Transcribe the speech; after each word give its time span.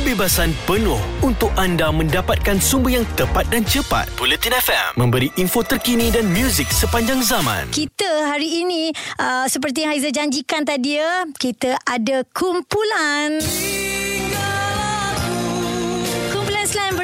kebebasan 0.00 0.56
penuh 0.64 0.96
untuk 1.20 1.52
anda 1.60 1.92
mendapatkan 1.92 2.56
sumber 2.56 2.96
yang 2.96 3.04
tepat 3.20 3.44
dan 3.52 3.60
cepat. 3.68 4.08
Bulletin 4.16 4.56
FM 4.56 4.96
memberi 4.96 5.28
info 5.36 5.60
terkini 5.60 6.08
dan 6.08 6.24
muzik 6.32 6.72
sepanjang 6.72 7.20
zaman. 7.20 7.68
Kita 7.68 8.32
hari 8.32 8.64
ini 8.64 8.88
uh, 9.20 9.44
seperti 9.44 9.84
yang 9.84 9.92
Haiza 9.92 10.08
janjikan 10.08 10.64
tadi 10.64 10.96
ya, 10.96 11.28
kita 11.36 11.76
ada 11.84 12.24
kumpulan. 12.32 13.44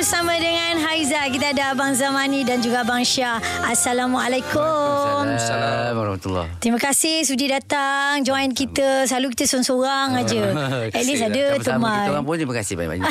Bersama 0.06 0.38
dengan 0.38 0.78
Haiza. 0.86 1.18
Kita 1.34 1.50
ada 1.50 1.74
Abang 1.74 1.90
Zamani 1.90 2.46
dan 2.46 2.62
juga 2.62 2.86
Abang 2.86 3.02
Syah. 3.02 3.42
Assalamualaikum. 3.66 5.34
Assalamualaikum 5.34 5.98
warahmatullahi 5.98 6.48
Terima 6.62 6.78
kasih 6.78 7.26
sudi 7.26 7.50
datang 7.50 8.22
join 8.22 8.54
kita. 8.54 9.10
Selalu 9.10 9.34
kita 9.34 9.50
seorang-seorang 9.50 10.08
aja. 10.14 10.42
At 10.94 11.02
least 11.02 11.26
ada 11.26 11.58
Sama-sama 11.58 11.90
kita 11.90 12.14
orang 12.14 12.22
teman. 12.22 12.22
pun 12.22 12.34
terima 12.38 12.54
kasih 12.54 12.74
banyak-banyak. 12.78 13.10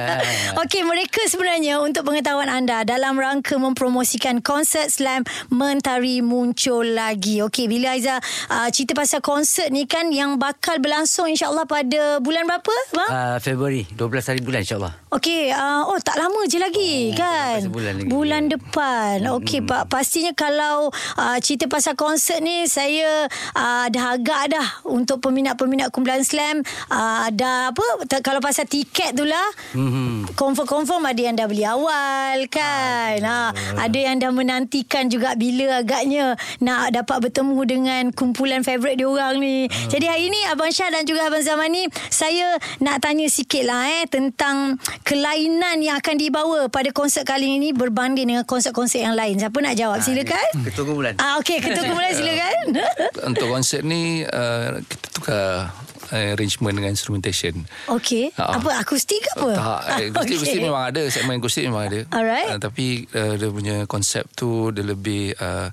Okey, 0.64 0.82
mereka 0.88 1.20
sebenarnya 1.28 1.84
untuk 1.84 2.08
pengetahuan 2.08 2.48
anda 2.48 2.80
dalam 2.88 3.20
rangka 3.20 3.60
mempromosikan 3.60 4.40
konsert 4.40 4.88
Slam 4.88 5.28
Mentari 5.52 6.24
muncul 6.24 6.96
lagi. 6.96 7.44
Okey, 7.44 7.68
bila 7.68 7.92
Aiza 7.92 8.16
uh, 8.48 8.72
cerita 8.72 8.96
pasal 8.96 9.20
konsert 9.20 9.68
ni 9.68 9.84
kan 9.84 10.08
yang 10.08 10.40
bakal 10.40 10.80
berlangsung 10.80 11.28
insya-Allah 11.28 11.68
pada 11.68 12.24
bulan 12.24 12.48
berapa, 12.48 12.72
bang? 12.96 13.10
uh, 13.12 13.36
Februari 13.36 13.84
12 13.84 14.00
hari 14.32 14.40
bulan 14.40 14.64
insyaAllah. 14.64 14.96
Okey, 15.12 15.52
uh, 15.52 15.92
oh 15.92 16.00
tak 16.00 16.21
lama 16.22 16.40
je 16.46 16.58
lagi 16.58 16.94
oh, 17.10 17.18
kan. 17.18 17.58
sebulan 17.66 17.92
lagi. 17.98 18.06
Bulan 18.06 18.42
depan. 18.46 19.16
Okey, 19.38 19.58
Hmm. 19.62 19.70
pak 19.70 19.82
pastinya 19.90 20.30
kalau 20.32 20.86
uh, 21.18 21.38
cerita 21.38 21.66
pasal 21.66 21.94
konsert 21.94 22.38
ni 22.38 22.62
saya 22.66 23.26
uh, 23.54 23.86
dah 23.90 24.14
agak 24.14 24.54
dah 24.54 24.68
untuk 24.86 25.18
peminat-peminat 25.18 25.90
kumpulan 25.90 26.22
Slam 26.22 26.62
uh, 26.88 27.26
dah 27.30 27.70
apa 27.70 27.86
t- 28.06 28.22
kalau 28.22 28.38
pasal 28.38 28.66
tiket 28.66 29.14
tu 29.14 29.26
lah. 29.26 29.48
Hmm. 29.74 30.26
Confirm-confirm 30.34 31.02
ada 31.02 31.20
yang 31.20 31.34
dah 31.34 31.46
beli 31.46 31.64
awal 31.64 32.46
kan. 32.46 33.18
Ha, 33.18 33.38
ada 33.78 33.98
yang 33.98 34.18
dah 34.18 34.30
menantikan 34.30 35.06
juga 35.06 35.34
bila 35.34 35.80
agaknya 35.80 36.34
nak 36.58 36.92
dapat 36.92 37.30
bertemu 37.30 37.58
dengan 37.64 38.02
kumpulan 38.10 38.62
favourite 38.62 38.98
dia 38.98 39.06
orang 39.06 39.38
ni. 39.38 39.66
Jadi 39.88 40.06
hari 40.06 40.28
ni 40.28 40.40
Abang 40.50 40.70
Syah 40.70 40.90
dan 40.90 41.06
juga 41.06 41.30
Abang 41.30 41.42
Zaman 41.42 41.70
ni 41.70 41.82
saya 42.10 42.58
nak 42.78 43.00
tanya 43.00 43.26
sikit 43.26 43.62
lah 43.64 43.86
eh 43.88 44.04
tentang 44.06 44.76
kelainan 45.06 45.78
yang 45.78 46.01
akan 46.02 46.18
dibawa 46.18 46.66
pada 46.66 46.90
konsert 46.90 47.22
kali 47.22 47.62
ini 47.62 47.70
berbanding 47.70 48.26
dengan 48.26 48.42
konsert-konsert 48.42 49.06
yang 49.06 49.14
lain. 49.14 49.38
Siapa 49.38 49.54
nak 49.62 49.78
jawab? 49.78 50.02
Silakan. 50.02 50.50
Ketua 50.66 50.82
kumpulan. 50.82 51.14
Ah 51.22 51.38
okey, 51.38 51.62
ketua 51.62 51.86
kumpulan 51.86 52.10
silakan. 52.18 52.58
Untuk 53.30 53.46
konsert 53.46 53.86
ni 53.86 54.26
uh, 54.26 54.82
kita 54.82 55.06
tukar 55.14 55.70
uh, 56.10 56.34
arrangement 56.34 56.74
dengan 56.74 56.90
instrumentation. 56.90 57.54
Okey. 57.86 58.34
Ah. 58.34 58.58
Apa 58.58 58.82
akustik 58.82 59.22
ke 59.22 59.30
apa? 59.38 59.50
Tak, 59.54 59.80
eh, 60.02 60.10
akustik, 60.18 60.42
akustik 60.42 60.60
memang 60.66 60.84
ada. 60.90 61.02
Segmen 61.06 61.38
akustik 61.38 61.64
memang 61.70 61.86
ada. 61.86 62.00
Alright. 62.10 62.50
Uh, 62.50 62.58
tapi 62.58 63.06
uh, 63.14 63.38
dia 63.38 63.48
punya 63.54 63.76
konsep 63.86 64.26
tu 64.34 64.74
dia 64.74 64.82
lebih 64.82 65.38
uh, 65.38 65.70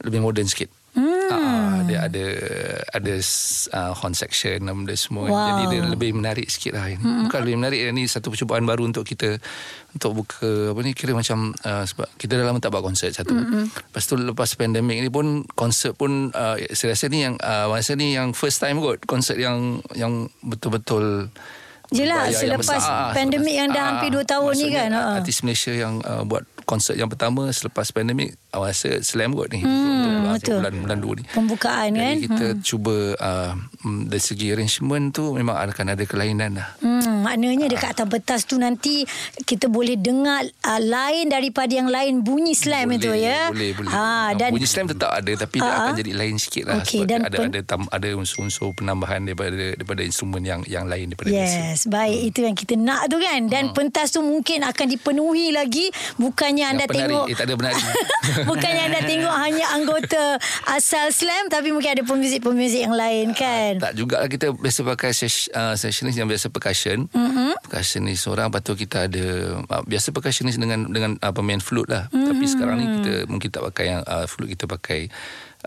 lebih 0.00 0.24
moden 0.24 0.48
sikit. 0.48 0.77
Hmm. 0.98 1.30
Uh, 1.30 1.78
dia 1.86 2.10
ada 2.10 2.24
ada 2.90 3.14
uh, 3.70 3.92
horn 3.94 4.18
section 4.18 4.58
benda 4.66 4.98
semua. 4.98 5.30
Wow. 5.30 5.38
Jadi 5.46 5.62
dia 5.70 5.80
lebih 5.86 6.10
menarik 6.18 6.50
sikit 6.50 6.74
lah. 6.74 6.90
ini. 6.90 6.98
Hmm. 6.98 7.30
Bukan 7.30 7.38
lebih 7.46 7.56
menarik. 7.62 7.80
Ini 7.94 8.02
satu 8.10 8.34
percubaan 8.34 8.66
baru 8.66 8.90
untuk 8.90 9.06
kita 9.06 9.38
untuk 9.94 10.26
buka 10.26 10.74
apa 10.74 10.80
ni 10.82 10.92
kira 10.92 11.14
macam 11.14 11.54
uh, 11.62 11.84
sebab 11.86 12.10
kita 12.18 12.34
dah 12.34 12.44
lama 12.50 12.58
tak 12.58 12.74
buat 12.74 12.82
konsert 12.82 13.14
satu. 13.14 13.30
Hmm, 13.30 13.70
Lepas 13.70 14.04
tu 14.04 14.18
lepas 14.18 14.50
pandemik 14.58 14.98
ni 14.98 15.08
pun 15.08 15.46
konsert 15.54 15.94
pun 15.94 16.34
uh, 16.34 16.58
saya 16.74 16.98
rasa 16.98 17.06
ni 17.06 17.22
yang 17.22 17.38
uh, 17.38 17.70
masa 17.70 17.94
ni 17.94 18.18
yang 18.18 18.34
first 18.34 18.58
time 18.58 18.82
kot 18.82 19.06
konsert 19.06 19.38
yang 19.38 19.78
yang 19.94 20.26
betul-betul 20.42 21.30
Yelah, 21.88 22.28
yang 22.28 22.60
selepas 22.60 22.84
pandemik 23.16 23.54
yang 23.56 23.72
dah 23.72 23.80
Ah, 23.80 23.86
hampir 23.96 24.12
dua 24.12 24.20
tahun 24.20 24.52
ni 24.60 24.68
kan. 24.76 24.92
Artis 24.92 25.40
Malaysia 25.40 25.72
yang 25.72 26.04
uh, 26.04 26.20
buat 26.20 26.44
konsert 26.68 27.00
yang 27.00 27.08
pertama 27.08 27.48
selepas 27.48 27.88
pandemik 27.96 28.36
awal 28.50 28.68
rasa 28.68 29.00
slam 29.00 29.32
kot 29.32 29.48
ni. 29.48 29.60
Hmm, 29.60 30.30
Untuk 30.30 30.40
betul. 30.40 30.58
Bulan 30.58 30.74
bulan 30.78 30.98
dua 30.98 31.12
ni. 31.14 31.24
Pembukaan 31.26 31.88
kan. 31.90 32.14
Jadi 32.14 32.20
kita 32.24 32.46
cuba 32.62 32.94
uh, 33.14 33.52
dari 34.04 34.20
segi 34.20 34.46
arrangement 34.48 35.10
tu 35.10 35.32
memang 35.32 35.56
akan 35.58 35.86
ada 35.90 36.04
kelainan 36.04 36.56
lah. 36.56 36.68
Hmm, 36.78 37.22
maknanya 37.22 37.66
dekat 37.66 37.92
atas 37.92 38.06
betas 38.06 38.40
tu 38.42 38.56
nanti 38.56 39.04
kita 39.38 39.66
boleh 39.66 39.94
dengar 39.94 40.42
uh, 40.44 40.80
lain 40.80 41.28
daripada 41.28 41.68
yang 41.70 41.86
lain 41.86 42.20
bunyi 42.20 42.52
slam 42.52 42.88
itu 42.90 43.10
ya. 43.10 43.48
Boleh, 43.48 43.72
boleh. 43.72 43.90
Ha, 43.90 44.32
dan 44.34 44.48
Bunyi 44.48 44.64
slam 44.64 44.86
tetap 44.86 45.12
ada 45.12 45.32
tapi 45.34 45.56
dia 45.56 45.68
Ah, 45.68 45.76
akan 45.86 45.94
jadi 45.96 46.12
lain 46.12 46.34
sikit 46.36 46.64
lah. 46.64 46.80
Okey, 46.80 46.98
sebab 46.98 47.06
dan 47.06 47.20
ada 47.22 47.36
pen- 47.36 47.50
ada 47.50 47.60
tam, 47.62 47.82
ada 47.86 48.08
unsur-unsur 48.12 48.72
penambahan 48.72 49.20
daripada 49.22 49.52
daripada 49.74 50.00
instrumen 50.00 50.40
yang 50.40 50.60
yang 50.64 50.84
lain 50.84 51.08
daripada 51.08 51.28
biasa. 51.28 51.58
Yes, 51.68 51.80
baik 51.84 52.18
itu 52.26 52.40
yang 52.42 52.54
kita 52.54 52.74
nak 52.74 53.06
tu 53.06 53.16
kan. 53.16 53.44
Dan 53.46 53.70
pentas 53.70 54.08
tu 54.08 54.20
mungkin 54.20 54.62
akan 54.62 54.86
dipenuhi 54.88 55.50
lagi 55.50 55.88
bukannya 56.16 56.64
anda 56.66 56.76
Hmm. 56.80 56.88
Yang 56.88 56.88
penari. 56.88 57.12
tengok 57.12 57.26
Eh, 57.26 57.36
tak 57.36 57.44
ada 57.44 57.54
penari. 57.54 57.82
bukannya 58.44 58.82
anda 58.92 59.00
tengok 59.02 59.36
hanya 59.40 59.66
anggota 59.74 60.22
asal 60.68 61.10
slam 61.10 61.48
tapi 61.48 61.72
mungkin 61.72 61.98
ada 61.98 62.02
pemuzik-pemuzik 62.04 62.86
yang 62.86 62.94
lain 62.94 63.32
kan. 63.34 63.80
Tak 63.80 63.92
jugalah 63.96 64.28
kita 64.28 64.52
biasa 64.54 64.80
pakai 64.84 65.10
ses, 65.16 65.48
uh, 65.56 65.74
sessionist 65.74 66.18
yang 66.18 66.28
biasa 66.28 66.52
percussion. 66.52 67.08
Mm-hmm. 67.10 67.50
Percussionist 67.66 68.20
seorang 68.22 68.52
lepas 68.52 68.62
tu 68.62 68.74
kita 68.76 69.08
ada 69.08 69.24
uh, 69.64 69.82
biasa 69.86 70.12
percussionist 70.12 70.60
dengan 70.60 70.86
dengan 70.90 71.16
uh, 71.18 71.32
pemain 71.32 71.58
flute 71.58 71.90
lah. 71.90 72.06
Mm-hmm. 72.12 72.26
Tapi 72.28 72.44
sekarang 72.46 72.76
ni 72.78 72.86
kita 73.00 73.12
mungkin 73.26 73.48
tak 73.48 73.62
pakai 73.72 73.84
yang 73.96 74.02
uh, 74.04 74.26
flute 74.28 74.52
kita 74.54 74.64
pakai 74.68 75.00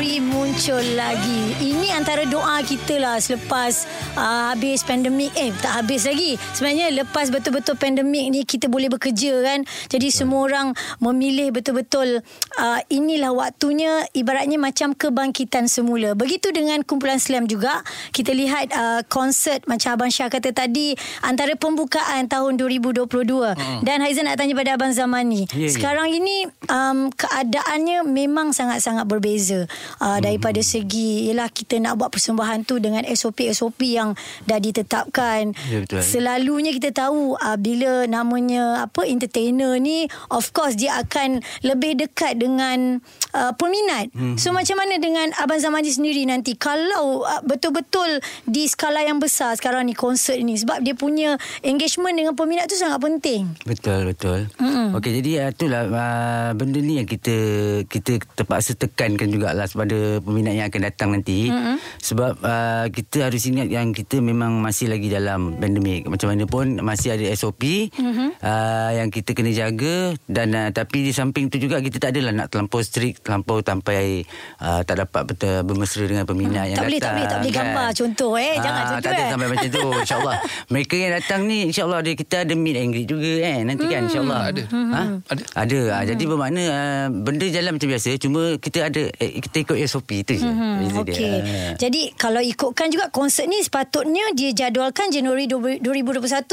Mentari 0.01 0.17
muncul 0.25 0.81
lagi. 0.97 1.61
Ini 1.61 1.93
antara 1.93 2.25
doa 2.25 2.65
kita 2.65 2.97
lah 2.97 3.21
selepas 3.21 3.85
uh, 4.17 4.49
habis 4.49 4.81
pandemik. 4.81 5.29
Eh, 5.37 5.53
tak 5.61 5.77
habis 5.85 6.09
lagi. 6.09 6.41
Sebenarnya 6.57 7.05
lepas 7.05 7.29
betul-betul 7.29 7.77
pandemik 7.77 8.33
ni 8.33 8.49
kita 8.49 8.73
boleh 8.73 8.89
bekerja 8.89 9.45
kan. 9.45 9.61
Jadi 9.93 10.09
semua 10.09 10.49
orang 10.49 10.73
memilih 11.05 11.53
betul-betul 11.53 12.25
uh, 12.57 12.81
inilah 12.89 13.29
waktunya 13.37 14.09
ibaratnya 14.17 14.57
macam 14.57 14.97
kebangkitan 14.97 15.69
semula. 15.69 16.17
Begitu 16.17 16.49
dengan 16.49 16.81
kumpulan 16.81 17.21
slam 17.21 17.45
juga. 17.45 17.85
Kita 18.17 18.33
lihat 18.33 18.73
uh, 18.73 19.05
konsert 19.05 19.69
macam 19.69 20.01
Abang 20.01 20.09
Syah 20.09 20.33
kata 20.33 20.57
tadi 20.57 20.97
antara 21.21 21.53
pembukaan 21.61 22.25
tahun 22.25 22.57
2022. 22.57 23.05
Hmm. 23.05 23.85
Dan 23.85 24.01
Haizan 24.01 24.25
nak 24.25 24.41
tanya 24.41 24.57
pada 24.57 24.81
Abang 24.81 24.97
Zaman 24.97 25.29
ni. 25.29 25.45
Ya, 25.53 25.69
ya. 25.69 25.77
Sekarang 25.77 26.09
ini 26.09 26.49
um, 26.73 27.13
keadaannya 27.13 28.09
memang 28.09 28.57
sangat-sangat 28.57 29.05
berbeza 29.05 29.69
uh, 29.99 30.19
daripada 30.23 30.63
segi 30.63 31.27
ialah 31.31 31.51
kita 31.51 31.83
nak 31.83 31.99
buat 31.99 32.11
persembahan 32.15 32.63
tu 32.63 32.79
dengan 32.79 33.03
SOP-SOP 33.03 33.81
yang 33.83 34.15
dah 34.47 34.59
ditetapkan. 34.63 35.53
Ya, 35.67 35.83
betul. 35.83 36.03
Selalunya 36.05 36.71
kita 36.71 36.95
tahu 36.95 37.35
uh, 37.35 37.59
bila 37.59 38.07
namanya 38.07 38.87
apa 38.87 39.03
entertainer 39.09 39.75
ni 39.83 40.07
of 40.31 40.55
course 40.55 40.79
dia 40.79 41.01
akan 41.03 41.43
lebih 41.67 41.99
dekat 41.99 42.39
dengan 42.39 43.03
uh, 43.35 43.53
peminat. 43.57 44.13
Hmm. 44.15 44.37
So 44.39 44.55
macam 44.55 44.79
mana 44.79 45.01
dengan 45.01 45.33
Abang 45.41 45.59
Zamani 45.59 45.91
sendiri 45.91 46.23
nanti 46.27 46.55
kalau 46.55 47.27
uh, 47.27 47.43
betul-betul 47.43 48.23
di 48.47 48.67
skala 48.71 49.03
yang 49.03 49.19
besar 49.19 49.57
sekarang 49.57 49.89
ni 49.89 49.95
konsert 49.97 50.39
ni 50.41 50.55
sebab 50.59 50.83
dia 50.85 50.95
punya 50.95 51.41
engagement 51.65 52.15
dengan 52.15 52.35
peminat 52.37 52.71
tu 52.71 52.77
sangat 52.79 53.01
penting. 53.03 53.51
Betul 53.67 54.11
betul. 54.13 54.51
Mm-mm. 54.61 54.97
Okey 54.99 55.23
jadi 55.23 55.49
uh, 55.49 55.51
itulah 55.51 55.83
uh, 55.89 56.51
benda 56.55 56.79
ni 56.79 57.01
yang 57.01 57.09
kita 57.09 57.37
kita 57.87 58.23
terpaksa 58.37 58.77
tekankan 58.77 59.31
jugalah 59.31 59.67
kepada 59.81 60.21
peminat 60.21 60.53
yang 60.61 60.67
akan 60.69 60.83
datang 60.85 61.09
nanti. 61.17 61.49
Mm-hmm. 61.49 61.77
Sebab 62.05 62.33
uh, 62.45 62.87
kita 62.93 63.33
harus 63.33 63.41
ingat 63.49 63.73
yang 63.73 63.97
kita 63.97 64.21
memang 64.21 64.61
masih 64.61 64.93
lagi 64.93 65.09
dalam 65.09 65.57
pandemik. 65.57 66.05
Macam 66.05 66.29
mana 66.29 66.45
pun 66.45 66.85
masih 66.85 67.17
ada 67.17 67.25
SOP 67.33 67.89
uh-huh. 67.89 68.37
uh, 68.45 68.91
yang 68.93 69.09
kita 69.09 69.33
kena 69.33 69.57
jaga 69.57 70.13
dan 70.29 70.53
uh, 70.53 70.69
tapi 70.69 71.09
di 71.09 71.13
samping 71.17 71.49
tu 71.49 71.57
juga 71.57 71.81
kita 71.81 71.97
tak 71.97 72.13
adalah 72.13 72.45
nak 72.45 72.53
terlampau 72.53 72.85
strict, 72.85 73.25
terlampau 73.25 73.65
sampai 73.65 74.29
uh, 74.61 74.85
tak 74.85 75.01
dapat 75.01 75.23
betul 75.33 75.65
bermesra 75.65 76.05
dengan 76.05 76.29
peminat 76.29 76.49
Hmm, 76.51 76.73
yang 76.75 76.79
tak 76.83 76.87
boleh, 76.91 77.01
tak 77.01 77.01
datang. 77.01 77.15
boleh, 77.15 77.31
tak 77.31 77.39
boleh 77.39 77.55
gambar 77.55 77.89
contoh, 77.95 78.33
eh. 78.37 78.55
Jangan 78.59 78.83
contoh, 78.83 79.01
Tak 79.01 79.13
ada 79.15 79.23
eh. 79.23 79.31
sampai 79.31 79.49
macam 79.49 79.69
tu 79.71 79.81
insya-Allah. 80.05 80.37
Mereka 80.69 80.95
yang 80.99 81.13
datang 81.15 81.41
ni 81.47 81.59
insya-Allah 81.71 81.99
dia 82.03 82.15
kita 82.19 82.35
ada 82.43 82.55
meet 82.59 82.77
and 82.77 82.91
greet 82.91 83.09
juga 83.09 83.33
kan 83.41 83.61
nanti 83.65 83.85
kan 83.87 84.01
insya-Allah. 84.11 84.41
Ada. 84.51 84.63
Ha? 84.69 85.03
Ada. 85.31 85.43
Ada. 85.57 85.81
Hmm. 85.81 86.07
Jadi 86.11 86.23
bermakna 86.27 86.63
uh, 86.69 87.07
benda 87.09 87.47
jalan 87.49 87.71
macam 87.79 87.89
biasa 87.89 88.11
cuma 88.19 88.43
kita 88.59 88.79
ada 88.91 89.03
eh, 89.17 89.31
kita 89.41 89.57
ikut 89.71 89.87
SOP 89.87 90.11
tu 90.21 90.35
je. 90.35 90.43
Hmm, 90.43 90.83
Beza 90.83 91.01
dia. 91.05 91.15
Ah. 91.15 91.73
Jadi 91.77 92.11
kalau 92.15 92.43
ikutkan 92.43 92.91
juga 92.91 93.07
konsert 93.09 93.47
ni 93.47 93.61
sepatutnya 93.61 94.35
dia 94.35 94.51
jadualkan 94.53 95.07
Januari 95.09 95.47
2021 95.47 95.87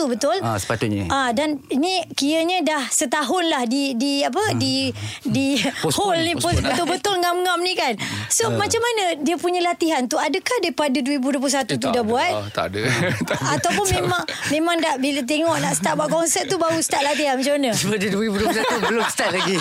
betul? 0.07 0.37
Ah, 0.39 0.53
sepatutnya. 0.55 1.09
Ah 1.09 1.33
dan 1.33 1.57
ini 1.67 2.05
kiranya 2.13 2.61
dah 2.61 2.83
setahun 2.85 3.43
lah 3.43 3.65
di 3.65 3.93
di 3.93 4.21
apa 4.21 4.53
di 4.53 4.93
di 5.23 5.57
Postpone, 5.83 5.97
hole 5.97 6.21
ni 6.23 6.33
betul-betul 6.37 7.15
ngam-ngam 7.17 7.59
ni 7.59 7.73
kan. 7.73 7.97
So 8.27 8.51
macam 8.51 8.77
mana 8.79 9.03
dia 9.17 9.35
punya 9.35 9.61
latihan 9.61 10.05
tu 10.05 10.15
adakah 10.15 10.57
daripada 10.59 10.97
2021 10.99 11.17
Eh, 11.57 11.73
tu 11.73 11.77
tak 11.79 11.89
dah 11.89 11.95
ada. 11.95 12.01
buat? 12.03 12.31
Ah, 12.31 12.47
tak 12.51 12.65
ada. 12.69 12.81
Tak 13.27 13.33
ada. 13.33 13.49
Ataupun 13.57 13.85
memang 13.93 14.23
memang 14.49 14.75
dah 14.77 14.95
bila 14.97 15.21
tengok 15.23 15.57
nak 15.57 15.73
start 15.73 15.95
buat 15.95 16.09
konsert 16.09 16.45
tu 16.45 16.55
baru 16.55 16.77
start 16.77 17.01
latihan 17.03 17.33
macam 17.33 17.53
mana? 17.55 17.71
Dia 17.73 18.09
2021 18.09 18.87
belum 18.87 19.05
start 19.07 19.31
lagi. 19.33 19.55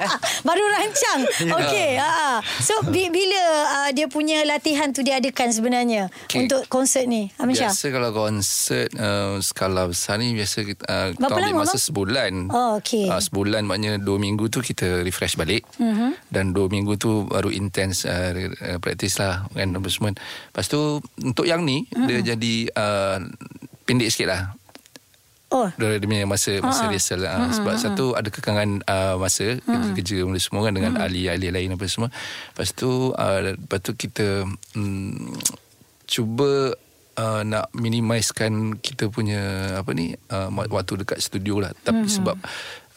Baru 0.48 0.64
rancang. 0.64 1.20
Okey. 1.52 1.90
Ha. 1.98 2.38
So 2.60 2.78
bi- 2.84 3.01
bila 3.08 3.40
uh, 3.64 3.90
dia 3.90 4.06
punya 4.06 4.44
latihan 4.44 4.90
tu 4.90 5.00
diadakan 5.00 5.48
sebenarnya 5.48 6.12
Okey. 6.26 6.44
untuk 6.44 6.68
konsert 6.68 7.08
ni? 7.08 7.32
Amisha. 7.36 7.72
Biasa 7.72 7.86
kalau 7.88 8.10
konsert 8.12 8.88
uh, 8.94 9.40
skala 9.40 9.88
besar 9.88 10.20
ni 10.20 10.32
biasa 10.32 10.62
kita 10.62 10.82
uh, 10.84 11.08
kita 11.10 11.18
Berapa 11.18 11.34
ambil 11.34 11.50
lama, 11.50 11.62
masa 11.64 11.74
bang? 11.74 11.84
sebulan. 11.84 12.32
Oh. 12.48 12.76
Mhm. 12.78 13.08
Uh, 13.08 13.20
sebulan 13.20 13.62
maknanya 13.64 13.92
dua 13.96 14.18
minggu 14.18 14.46
tu 14.46 14.60
kita 14.60 15.02
refresh 15.02 15.34
balik. 15.34 15.64
Uh-huh. 15.76 16.12
Dan 16.28 16.52
dua 16.52 16.68
minggu 16.68 16.94
tu 16.94 17.24
baru 17.24 17.48
intense 17.48 18.04
uh, 18.04 18.30
uh, 18.36 18.78
practice 18.78 19.18
lah 19.18 19.48
kan 19.50 19.72
semua. 19.88 20.12
Lepas 20.14 20.66
tu 20.66 21.00
untuk 21.18 21.44
yang 21.44 21.62
ni 21.62 21.88
Mhm. 21.88 22.06
dia 22.06 22.20
jadi 22.34 22.54
uh, 22.72 23.18
pendek 23.82 24.08
sikit 24.08 24.28
lah. 24.30 24.42
Oh. 25.52 25.68
dia 25.76 26.00
punya 26.00 26.24
masa 26.24 26.64
masa 26.64 26.88
rehearsal 26.88 27.28
uh, 27.28 27.52
sebab 27.52 27.76
satu 27.76 28.16
ada 28.16 28.32
kekangan 28.32 28.80
uh, 28.88 29.20
masa 29.20 29.60
kerja, 29.60 29.90
kerja 29.92 30.16
benda 30.24 30.40
semua 30.40 30.64
kan 30.64 30.72
dengan 30.72 30.96
ahli-ahli 30.96 31.52
lain 31.52 31.76
apa 31.76 31.84
semua. 31.92 32.08
Lepas 32.56 32.72
tu 32.72 33.12
uh, 33.12 33.38
lepas 33.52 33.78
tu 33.84 33.92
kita 33.92 34.48
um, 34.48 35.36
cuba 36.08 36.72
uh, 37.20 37.42
nak 37.44 37.68
minimizekan 37.76 38.80
kita 38.80 39.12
punya 39.12 39.76
apa 39.76 39.92
ni 39.92 40.16
uh, 40.32 40.48
waktu 40.72 41.04
dekat 41.04 41.20
studio 41.20 41.60
lah. 41.60 41.76
Tapi 41.84 42.08
sebab 42.08 42.36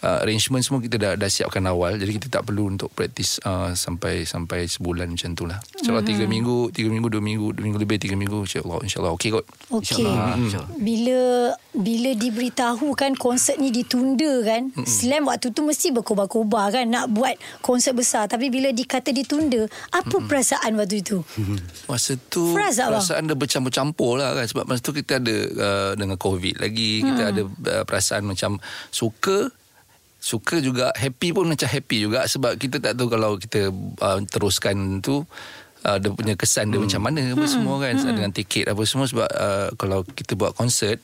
uh, 0.05 0.21
arrangement 0.21 0.61
semua 0.61 0.79
kita 0.85 1.01
dah 1.01 1.13
dah 1.17 1.29
siapkan 1.29 1.65
awal. 1.65 1.97
Jadi 1.97 2.21
kita 2.21 2.27
tak 2.29 2.45
perlu 2.45 2.69
untuk 2.69 2.93
praktis 2.93 3.41
uh, 3.41 3.73
sampai 3.73 4.29
sampai 4.29 4.69
sebulan 4.69 5.09
macam 5.09 5.33
tu 5.33 5.49
lah. 5.49 5.57
Insyaallah 5.81 6.05
tiga 6.05 6.29
minggu 6.29 6.69
tiga 6.69 6.93
minggu 6.93 7.09
dua 7.09 7.23
minggu 7.25 7.47
dua 7.57 7.63
minggu 7.65 7.79
lebih 7.81 7.97
tiga 7.97 8.13
minggu 8.13 8.45
insyaallah 8.45 8.85
insyaallah 8.85 9.13
okey 9.17 9.29
kot? 9.33 9.45
Okey. 9.73 10.05
InsyaAllah, 10.05 10.37
insyaAllah. 10.37 10.71
Bila 10.77 11.21
bila 11.73 12.11
diberitahu 12.13 12.87
kan 12.93 13.17
konsert 13.17 13.57
ni 13.57 13.73
ditunda 13.73 14.45
kan, 14.45 14.69
mm 14.71 14.85
Slam 14.85 15.27
waktu 15.27 15.51
tu 15.51 15.65
mesti 15.65 15.91
berkobar-kobar 15.91 16.71
kan 16.71 16.85
nak 16.85 17.09
buat 17.09 17.35
konsert 17.65 17.97
besar. 17.97 18.29
Tapi 18.29 18.53
bila 18.53 18.69
dikata 18.69 19.09
ditunda, 19.09 19.65
apa 19.91 20.15
perasaan 20.23 20.77
waktu 20.77 21.01
itu? 21.01 21.25
Masa 21.89 22.15
tu 22.29 22.53
bang? 22.53 22.71
perasaan 22.71 23.27
dia 23.27 23.35
bercampur-campur 23.35 24.21
lah 24.21 24.37
kan. 24.37 24.45
Sebab 24.45 24.63
masa 24.69 24.81
tu 24.83 24.93
kita 24.93 25.17
ada 25.17 25.35
uh, 25.35 25.91
dengan 25.97 26.15
covid 26.19 26.61
lagi 26.61 27.01
kita 27.03 27.23
ada 27.33 27.41
uh, 27.43 27.83
perasaan 27.83 28.23
macam 28.27 28.61
suka 28.93 29.49
suka 30.25 30.57
juga 30.57 30.89
happy 30.97 31.37
pun 31.37 31.45
macam 31.45 31.69
happy 31.69 32.09
juga. 32.09 32.25
Sebab 32.25 32.57
kita 32.57 32.81
tak 32.81 32.97
tahu 32.97 33.13
kalau 33.13 33.37
kita 33.37 33.69
uh, 34.01 34.19
teruskan 34.25 34.97
tu 35.05 35.21
uh, 35.85 35.97
dia 36.01 36.09
punya 36.09 36.33
kesan 36.33 36.73
dia 36.73 36.81
macam 36.81 37.05
mana 37.05 37.37
apa 37.37 37.45
semua 37.45 37.77
kan. 37.85 37.93
Dengan 37.93 38.33
tiket 38.33 38.65
apa 38.73 38.81
semua. 38.89 39.05
Sebab 39.05 39.29
uh, 39.29 39.69
kalau 39.77 40.01
kita 40.01 40.33
buat 40.33 40.57
konsert 40.57 40.97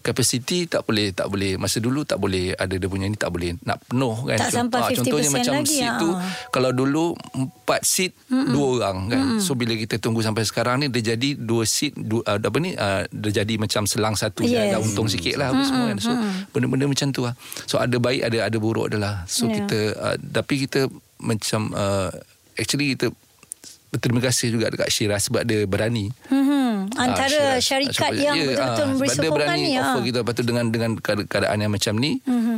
capacity 0.00 0.66
tak 0.66 0.82
boleh 0.82 1.10
tak 1.10 1.26
boleh 1.26 1.54
masa 1.54 1.78
dulu 1.78 2.02
tak 2.02 2.18
boleh 2.18 2.52
ada 2.52 2.74
dia 2.74 2.86
punya 2.86 3.06
ni 3.06 3.14
tak 3.14 3.30
boleh 3.30 3.54
nak 3.62 3.78
penuh 3.86 4.16
kan. 4.26 4.38
Tak 4.38 4.50
sampai 4.50 4.78
Ah, 4.78 4.88
50% 4.90 4.98
contohnya 4.98 5.30
macam 5.30 5.54
lagi, 5.58 5.70
seat 5.72 5.86
ah. 5.86 5.98
tu 5.98 6.08
kalau 6.50 6.70
dulu 6.70 7.04
empat 7.32 7.80
seat 7.82 8.12
dua 8.26 8.66
orang 8.76 8.98
kan. 9.08 9.22
So 9.38 9.54
bila 9.54 9.72
kita 9.72 9.96
tunggu 9.96 10.20
sampai 10.20 10.42
sekarang 10.42 10.82
ni 10.82 10.86
dia 10.88 11.14
jadi 11.14 11.34
dua 11.34 11.62
seat 11.62 11.94
dua, 11.94 12.22
uh, 12.26 12.38
apa 12.38 12.58
ni 12.58 12.74
uh, 12.74 13.06
dia 13.08 13.42
jadi 13.42 13.54
macam 13.56 13.84
selang 13.84 14.14
satu 14.14 14.42
Yes. 14.42 14.74
dah 14.74 14.80
untung 14.80 15.06
sikit 15.06 15.38
lah 15.38 15.50
apa 15.50 15.62
semua 15.62 15.84
kan. 15.88 15.98
So 15.98 16.10
benda-benda 16.50 16.86
macam 16.86 17.08
tu 17.10 17.22
lah. 17.22 17.34
So 17.64 17.78
ada 17.78 17.94
baik 17.96 18.26
ada 18.26 18.46
ada 18.46 18.56
buruk 18.58 18.90
adalah 18.90 19.22
so 19.24 19.46
Ya. 19.46 19.62
kita 19.62 19.78
uh, 19.94 20.16
tapi 20.18 20.66
kita 20.66 20.86
macam 21.18 21.70
uh, 21.72 22.10
actually 22.54 22.94
kita 22.94 23.14
berterima 23.88 24.20
kasih 24.20 24.48
juga 24.50 24.72
dekat 24.72 24.88
Syirah 24.88 25.20
sebab 25.20 25.44
dia 25.44 25.62
berani. 25.64 26.08
Hmm, 26.26 26.40
Ah, 26.42 26.61
antara 27.04 27.38
Syiraz. 27.52 27.60
syarikat 27.62 28.10
Sebab- 28.10 28.22
yang 28.22 28.36
ya, 28.36 28.46
betul-betul 28.48 28.70
ah, 28.78 28.88
memberi 28.88 29.06
dia 29.06 29.16
sokongan 29.16 29.34
berani 29.36 29.62
ni. 29.64 29.72
offer 29.76 29.92
ah. 29.92 30.04
kita 30.04 30.16
lepas 30.18 30.32
tu 30.32 30.42
dengan 30.42 30.64
dengan 30.66 30.90
keada- 30.96 31.26
keadaan 31.26 31.58
yang 31.58 31.72
macam 31.72 31.94
ni 31.96 32.10
mm-hmm. 32.18 32.56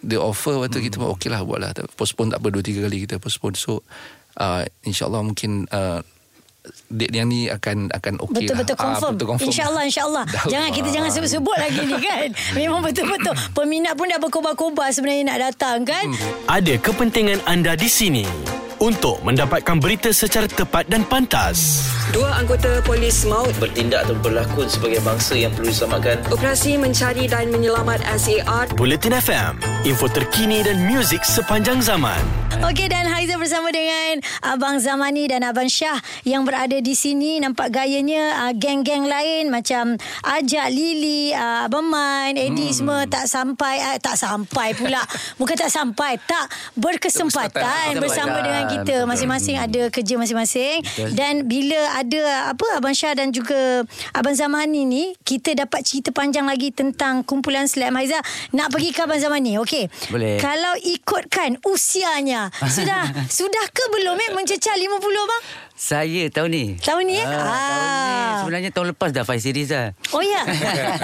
dia 0.00 0.18
offer 0.18 0.52
lepas 0.54 0.68
tu 0.68 0.80
kita 0.80 0.96
pun 0.96 1.08
okey 1.12 1.28
lah 1.28 1.40
buat 1.40 1.58
lah 1.58 1.70
postpone 1.92 2.28
tak 2.30 2.38
apa 2.38 2.48
dua 2.48 2.62
tiga 2.62 2.80
kali 2.82 2.98
kita 3.02 3.16
postpone 3.16 3.54
so 3.54 3.84
uh, 4.36 4.60
insyaAllah 4.82 5.22
mungkin 5.22 5.50
uh, 5.68 6.00
date 6.88 7.10
yang 7.12 7.26
ni 7.26 7.46
akan 7.46 7.90
akan 7.90 8.22
okey 8.22 8.46
Betul-betul 8.46 8.72
lah 8.72 8.78
Ah, 8.78 8.86
confirm. 8.88 9.12
betul 9.12 9.28
confirm 9.28 9.50
InsyaAllah, 9.50 9.82
insyaAllah. 9.84 10.24
Jangan 10.52 10.70
kita 10.70 10.88
jangan 10.90 11.10
sebut-sebut 11.10 11.56
lagi 11.58 11.82
ni 11.82 11.98
kan. 11.98 12.28
Memang 12.56 12.80
betul-betul. 12.80 13.34
Peminat 13.50 13.98
pun 13.98 14.06
dah 14.06 14.16
berkobar-kobar 14.16 14.88
sebenarnya 14.88 15.24
nak 15.26 15.38
datang 15.42 15.82
kan. 15.82 16.06
Ada 16.46 16.78
kepentingan 16.78 17.42
anda 17.46 17.74
di 17.74 17.90
sini 17.90 18.22
untuk 18.82 19.22
mendapatkan 19.22 19.78
berita 19.78 20.10
secara 20.10 20.50
tepat 20.50 20.90
dan 20.90 21.06
pantas. 21.06 21.86
Dua 22.10 22.34
anggota 22.34 22.82
polis 22.82 23.22
maut 23.22 23.54
bertindak 23.62 24.10
atau 24.10 24.18
berlakon 24.18 24.66
sebagai 24.66 24.98
bangsa 25.06 25.38
yang 25.38 25.54
perlu 25.54 25.70
diselamatkan. 25.70 26.18
operasi 26.34 26.74
mencari 26.74 27.30
dan 27.30 27.54
menyelamat 27.54 28.02
SAR 28.18 28.66
Bulletin 28.74 29.14
FM, 29.14 29.62
info 29.82 30.06
terkini 30.06 30.62
dan 30.62 30.78
muzik 30.86 31.26
sepanjang 31.26 31.82
zaman. 31.82 32.22
Okey 32.62 32.86
dan 32.86 33.10
Haiza 33.10 33.34
bersama 33.34 33.74
dengan 33.74 34.22
Abang 34.38 34.78
Zamani 34.78 35.26
dan 35.26 35.42
Abang 35.42 35.66
Syah 35.66 35.98
yang 36.22 36.46
berada 36.46 36.78
di 36.78 36.94
sini 36.94 37.42
nampak 37.42 37.74
gayanya 37.74 38.46
uh, 38.46 38.52
geng-geng 38.54 39.02
lain 39.02 39.50
macam 39.50 39.98
Ajak 40.22 40.70
Lily, 40.70 41.34
uh, 41.34 41.66
Abang 41.66 41.90
Man, 41.90 42.38
Eddie 42.38 42.70
hmm. 42.70 42.78
semua 42.78 42.98
tak 43.10 43.26
sampai 43.26 43.82
uh, 43.82 43.98
tak 43.98 44.14
sampai 44.14 44.78
pula. 44.78 45.02
Bukan 45.42 45.58
tak 45.58 45.74
sampai, 45.74 46.14
tak 46.22 46.46
berkesempatan 46.78 47.98
bersama 47.98 48.38
dengan 48.38 48.70
kita. 48.70 49.02
Masing-masing 49.02 49.58
ada 49.58 49.90
kerja 49.90 50.14
masing-masing 50.14 50.86
dan 51.18 51.50
bila 51.50 51.98
ada 51.98 52.54
apa 52.54 52.78
Abang 52.78 52.94
Syah 52.94 53.18
dan 53.18 53.34
juga 53.34 53.82
Abang 54.14 54.38
Zamani 54.38 54.86
ni 54.86 55.18
kita 55.26 55.58
dapat 55.58 55.82
cerita 55.82 56.14
panjang 56.14 56.46
lagi 56.46 56.70
tentang 56.70 57.26
kumpulan 57.26 57.66
Slam 57.66 57.98
Haiza 57.98 58.22
nak 58.54 58.70
pergi 58.70 58.94
ke 58.94 59.02
Abang 59.02 59.18
Zamani. 59.18 59.58
Okey. 59.58 59.71
Boleh. 60.12 60.36
Kalau 60.38 60.74
ikutkan 60.80 61.56
usianya 61.64 62.52
sudah 62.76 63.08
sudah 63.26 63.64
ke 63.72 63.84
belum 63.92 64.16
eh 64.18 64.30
mencecah 64.36 64.76
50 64.76 65.00
bang? 65.00 65.42
Saya 65.74 66.28
tahun 66.28 66.50
ni. 66.50 66.64
Tahun 66.76 67.02
ni, 67.02 67.16
eh? 67.16 67.24
Ah, 67.24 67.32
Tahun 67.32 67.42
ni. 67.42 68.12
Ah. 68.12 68.34
Sebenarnya 68.42 68.70
tahun 68.70 68.86
lepas 68.90 69.10
dah 69.10 69.22
5 69.22 69.38
series 69.38 69.68
dah. 69.68 69.86
Oh 70.10 70.20
ya. 70.20 70.42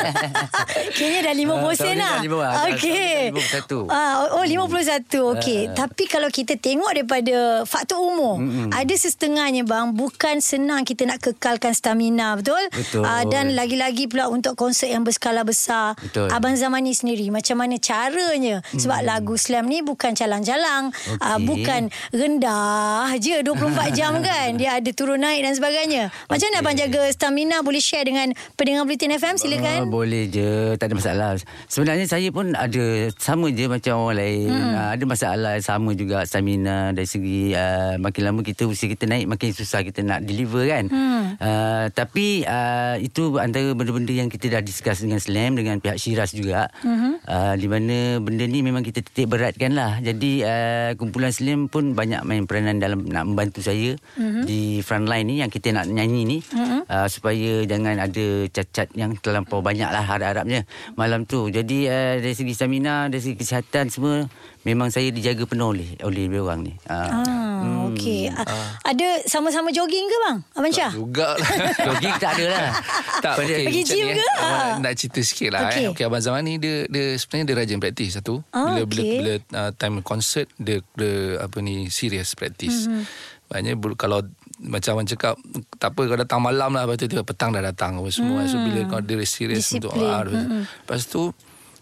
Kayaknya 0.94 1.20
dah 1.25 1.34
50 1.34 1.48
Ah, 1.48 1.58
tahun 1.58 1.75
sen 1.75 1.88
ni 1.88 1.98
lah. 1.98 2.10
dah 2.10 2.22
50, 2.22 2.38
ah, 2.38 2.52
Okey. 2.66 3.18
tahun 3.30 3.82
ni 3.82 3.88
Ah, 3.88 4.12
oh 4.32 4.44
51. 4.44 5.32
Okey. 5.34 5.60
Tapi 5.72 6.04
kalau 6.06 6.28
kita 6.28 6.54
tengok 6.54 6.90
daripada 6.90 7.37
faktor 7.64 7.98
umur, 8.00 8.37
ada 8.70 8.94
setengahnya 8.94 9.62
bang 9.62 9.92
bukan 9.92 10.38
senang 10.38 10.82
kita 10.82 11.04
nak 11.04 11.18
kekalkan 11.20 11.72
stamina, 11.72 12.34
betul? 12.34 12.60
Betul. 12.70 13.02
Ah, 13.02 13.22
dan 13.25 13.54
lagi-lagi 13.54 14.06
pula 14.06 14.28
untuk 14.28 14.54
konsert 14.54 14.90
yang 14.90 15.02
berskala 15.02 15.42
besar. 15.42 15.94
Betul. 15.96 16.28
Abang 16.28 16.54
Zamani 16.54 16.92
sendiri 16.92 17.28
macam 17.28 17.56
mana 17.56 17.78
caranya? 17.78 18.60
Sebab 18.68 19.00
lagu 19.00 19.34
slam 19.34 19.66
ni 19.66 19.80
bukan 19.80 20.12
calang-calang, 20.12 20.90
ah, 21.18 21.37
Okey. 21.37 21.46
bukan 21.46 21.80
rendah 22.10 23.14
je 23.16 23.40
24 23.40 23.54
jam 23.92 24.12
kan. 24.28 24.58
Dia 24.59 24.83
ada 24.83 24.91
turun 24.91 25.23
naik 25.23 25.47
dan 25.47 25.55
sebagainya. 25.55 26.11
Macam 26.27 26.47
mana 26.50 26.57
Okey. 26.59 26.65
abang 26.67 26.77
jaga 26.77 27.03
stamina 27.15 27.57
boleh 27.62 27.79
share 27.79 28.03
dengan 28.03 28.35
pendengar 28.59 28.83
Bulletin 28.88 29.15
FM 29.15 29.37
silakan. 29.38 29.79
boleh 29.93 30.25
je 30.27 30.75
Tak 30.81 30.91
ada 30.91 30.95
masalah 30.99 31.31
Sebenarnya 31.71 32.07
saya 32.09 32.29
pun 32.35 32.57
ada 32.57 32.85
Sama 33.21 33.53
je 33.53 33.71
macam 33.71 34.09
orang 34.09 34.19
lain 34.19 34.49
hmm. 34.50 34.73
uh, 34.75 34.91
Ada 34.97 35.05
masalah 35.05 35.55
Sama 35.62 35.95
juga 35.95 36.25
stamina 36.27 36.91
Dari 36.91 37.07
segi 37.07 37.53
uh, 37.53 38.00
Makin 38.00 38.23
lama 38.25 38.41
kita 38.43 38.65
Usia 38.67 38.91
kita 38.91 39.07
naik 39.07 39.31
Makin 39.31 39.55
susah 39.55 39.85
kita 39.87 40.00
nak 40.03 40.25
deliver 40.25 40.65
kan 40.67 40.88
hmm. 40.88 41.23
uh, 41.38 41.85
Tapi 41.93 42.49
uh, 42.49 42.97
Itu 42.99 43.37
antara 43.38 43.77
benda-benda 43.77 44.11
Yang 44.11 44.41
kita 44.41 44.59
dah 44.59 44.62
discuss 44.65 45.05
Dengan 45.05 45.21
Slam 45.21 45.55
Dengan 45.55 45.79
pihak 45.79 46.00
Syiras 46.00 46.33
juga 46.33 46.73
hmm. 46.83 47.29
uh, 47.29 47.55
Di 47.55 47.69
mana 47.69 48.19
Benda 48.19 48.45
ni 48.49 48.65
memang 48.65 48.83
kita 48.83 49.05
titik 49.05 49.31
beratkan 49.31 49.77
lah 49.77 50.00
Jadi 50.00 50.43
uh, 50.43 50.91
Kumpulan 50.97 51.31
Slam 51.31 51.69
pun 51.69 51.93
Banyak 51.93 52.25
main 52.25 52.49
peranan 52.49 52.81
Dalam 52.81 53.05
nak 53.05 53.29
membantu 53.29 53.61
saya 53.61 53.95
hmm. 54.17 54.48
Di 54.49 54.81
front 54.81 55.05
line 55.05 55.28
ni 55.28 55.37
yang 55.45 55.52
kita 55.52 55.76
nak 55.76 55.85
nyanyi 55.85 56.25
ni 56.25 56.38
mm-hmm. 56.40 56.88
uh, 56.88 57.09
supaya 57.12 57.69
jangan 57.69 58.00
ada 58.00 58.26
cacat 58.49 58.88
yang 58.97 59.12
terlampau 59.21 59.61
banyak 59.61 59.93
lah 59.93 60.00
harap-harapnya 60.00 60.64
malam 60.97 61.28
tu. 61.28 61.52
Jadi 61.52 61.85
uh, 61.85 62.17
dari 62.17 62.33
segi 62.33 62.57
stamina, 62.57 63.12
dari 63.12 63.21
segi 63.21 63.37
kesihatan 63.37 63.93
semua 63.93 64.25
memang 64.64 64.88
saya 64.88 65.12
dijaga 65.12 65.45
penuh 65.45 65.76
oleh 65.76 66.00
oleh 66.00 66.25
orang 66.40 66.64
ni. 66.64 66.75
Uh, 66.88 67.49
Ah, 67.59 67.90
okey. 67.90 68.31
Ah. 68.31 68.78
Ada 68.87 69.26
sama-sama 69.26 69.75
jogging 69.75 70.07
ke 70.07 70.17
bang? 70.28 70.38
Abang 70.55 70.73
Syah? 70.73 70.93
Juga 70.95 71.35
lah. 71.35 71.50
Jogging 71.90 72.17
tak 72.23 72.33
ada 72.38 72.47
lah. 72.47 72.71
tak, 73.19 73.35
okey, 73.43 73.67
Pergi 73.67 73.83
gym 73.83 74.07
ni, 74.07 74.14
ke? 74.14 74.23
eh. 74.23 74.31
Ah. 74.38 74.47
Abang 74.47 74.87
Nak 74.87 74.93
cerita 74.95 75.21
sikit 75.23 75.50
lah. 75.50 75.61
Okey. 75.67 75.75
Okay. 75.75 75.87
Okay, 75.95 76.05
Abang 76.07 76.23
Zaman 76.23 76.43
ni 76.47 76.55
dia, 76.62 76.87
dia 76.87 77.19
sebenarnya 77.19 77.45
dia 77.50 77.57
rajin 77.59 77.78
praktis 77.83 78.11
satu. 78.14 78.40
Ah, 78.55 78.78
bila, 78.78 78.83
bila, 78.87 79.02
okey. 79.02 79.19
bila 79.19 79.33
uh, 79.59 79.71
time 79.75 79.97
concert, 80.07 80.47
dia, 80.55 80.78
dia 80.95 81.43
apa 81.43 81.59
ni 81.59 81.90
serious 81.90 82.38
praktis. 82.38 82.87
Mhm. 82.87 83.02
Mm-hmm. 83.02 83.37
Maknanya 83.49 83.75
kalau 83.97 84.21
macam 84.59 84.99
orang 84.99 85.09
cakap 85.09 85.35
tak 85.79 85.95
apa 85.95 86.00
kau 86.05 86.19
datang 86.19 86.41
malam 86.43 86.75
lah 86.75 86.83
lepas 86.83 86.99
tu 86.99 87.07
tiba 87.07 87.23
petang 87.23 87.55
dah 87.55 87.62
datang 87.62 88.03
apa 88.03 88.11
semua 88.11 88.43
so 88.50 88.59
bila 88.59 88.83
kau 88.91 88.99
dia 88.99 89.23
serius 89.23 89.71
untuk 89.75 89.91
Hmm. 89.95 90.05
Ah, 90.05 90.23
mm-hmm. 90.27 90.62
lepas 90.85 91.03
tu 91.07 91.31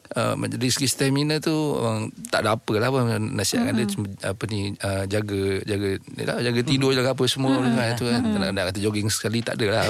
Uh, 0.07 0.39
dari 0.47 0.71
segi 0.71 0.87
stamina 0.87 1.43
tu 1.43 1.51
um, 1.51 2.07
tak 2.31 2.47
ada 2.47 2.55
apa 2.55 2.73
lah 2.79 2.95
apa 2.95 3.19
nasihatkan 3.19 3.75
mm-hmm. 3.75 4.23
dia 4.23 4.31
apa 4.31 4.43
ni 4.47 4.71
uh, 4.79 5.03
jaga 5.11 5.59
jaga 5.67 5.99
yalah, 6.15 6.39
jaga 6.47 6.61
tidur 6.63 6.95
jaga 6.95 7.11
apa 7.11 7.27
semua 7.27 7.59
mm-hmm. 7.59 7.75
kan, 7.75 7.91
tu 7.99 8.07
kan 8.07 8.23
mm-hmm. 8.23 8.39
nak, 8.39 8.51
nak 8.55 8.65
kata 8.71 8.79
jogging 8.87 9.11
sekali 9.11 9.43
tak 9.43 9.59
ada 9.59 9.67
lah 9.67 9.85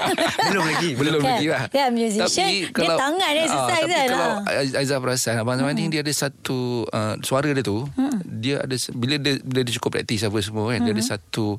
belum 0.52 0.64
lagi 0.68 0.90
belum 0.92 1.24
Kan- 1.24 1.24
lagi 1.24 1.46
lah 1.48 1.62
kan 1.72 1.88
musician, 1.88 2.68
dia 2.68 2.88
tangan 3.00 3.30
dia 3.32 3.42
exercise 3.48 3.84
tapi 3.88 3.94
kan, 3.96 4.06
kalau 4.12 4.28
ah. 4.28 4.60
Aiz- 4.60 4.76
Aizah 4.76 4.98
perasan 5.00 5.34
Abang 5.40 5.56
Zaman 5.56 5.72
ni 5.72 5.88
dia 5.88 6.04
ada 6.04 6.12
satu 6.12 6.84
uh, 6.92 7.16
Suara 7.24 7.48
dia 7.50 7.64
tu 7.64 7.88
Dia 8.28 8.60
ada 8.60 8.76
Bila 8.92 9.16
dia, 9.16 9.40
bila 9.40 9.64
dia 9.64 9.72
cukup 9.72 9.96
praktis 9.96 10.20
Apa 10.22 10.36
semua 10.44 10.68
kan 10.68 10.84
Dia 10.84 10.92
ada 10.92 11.04
satu 11.16 11.56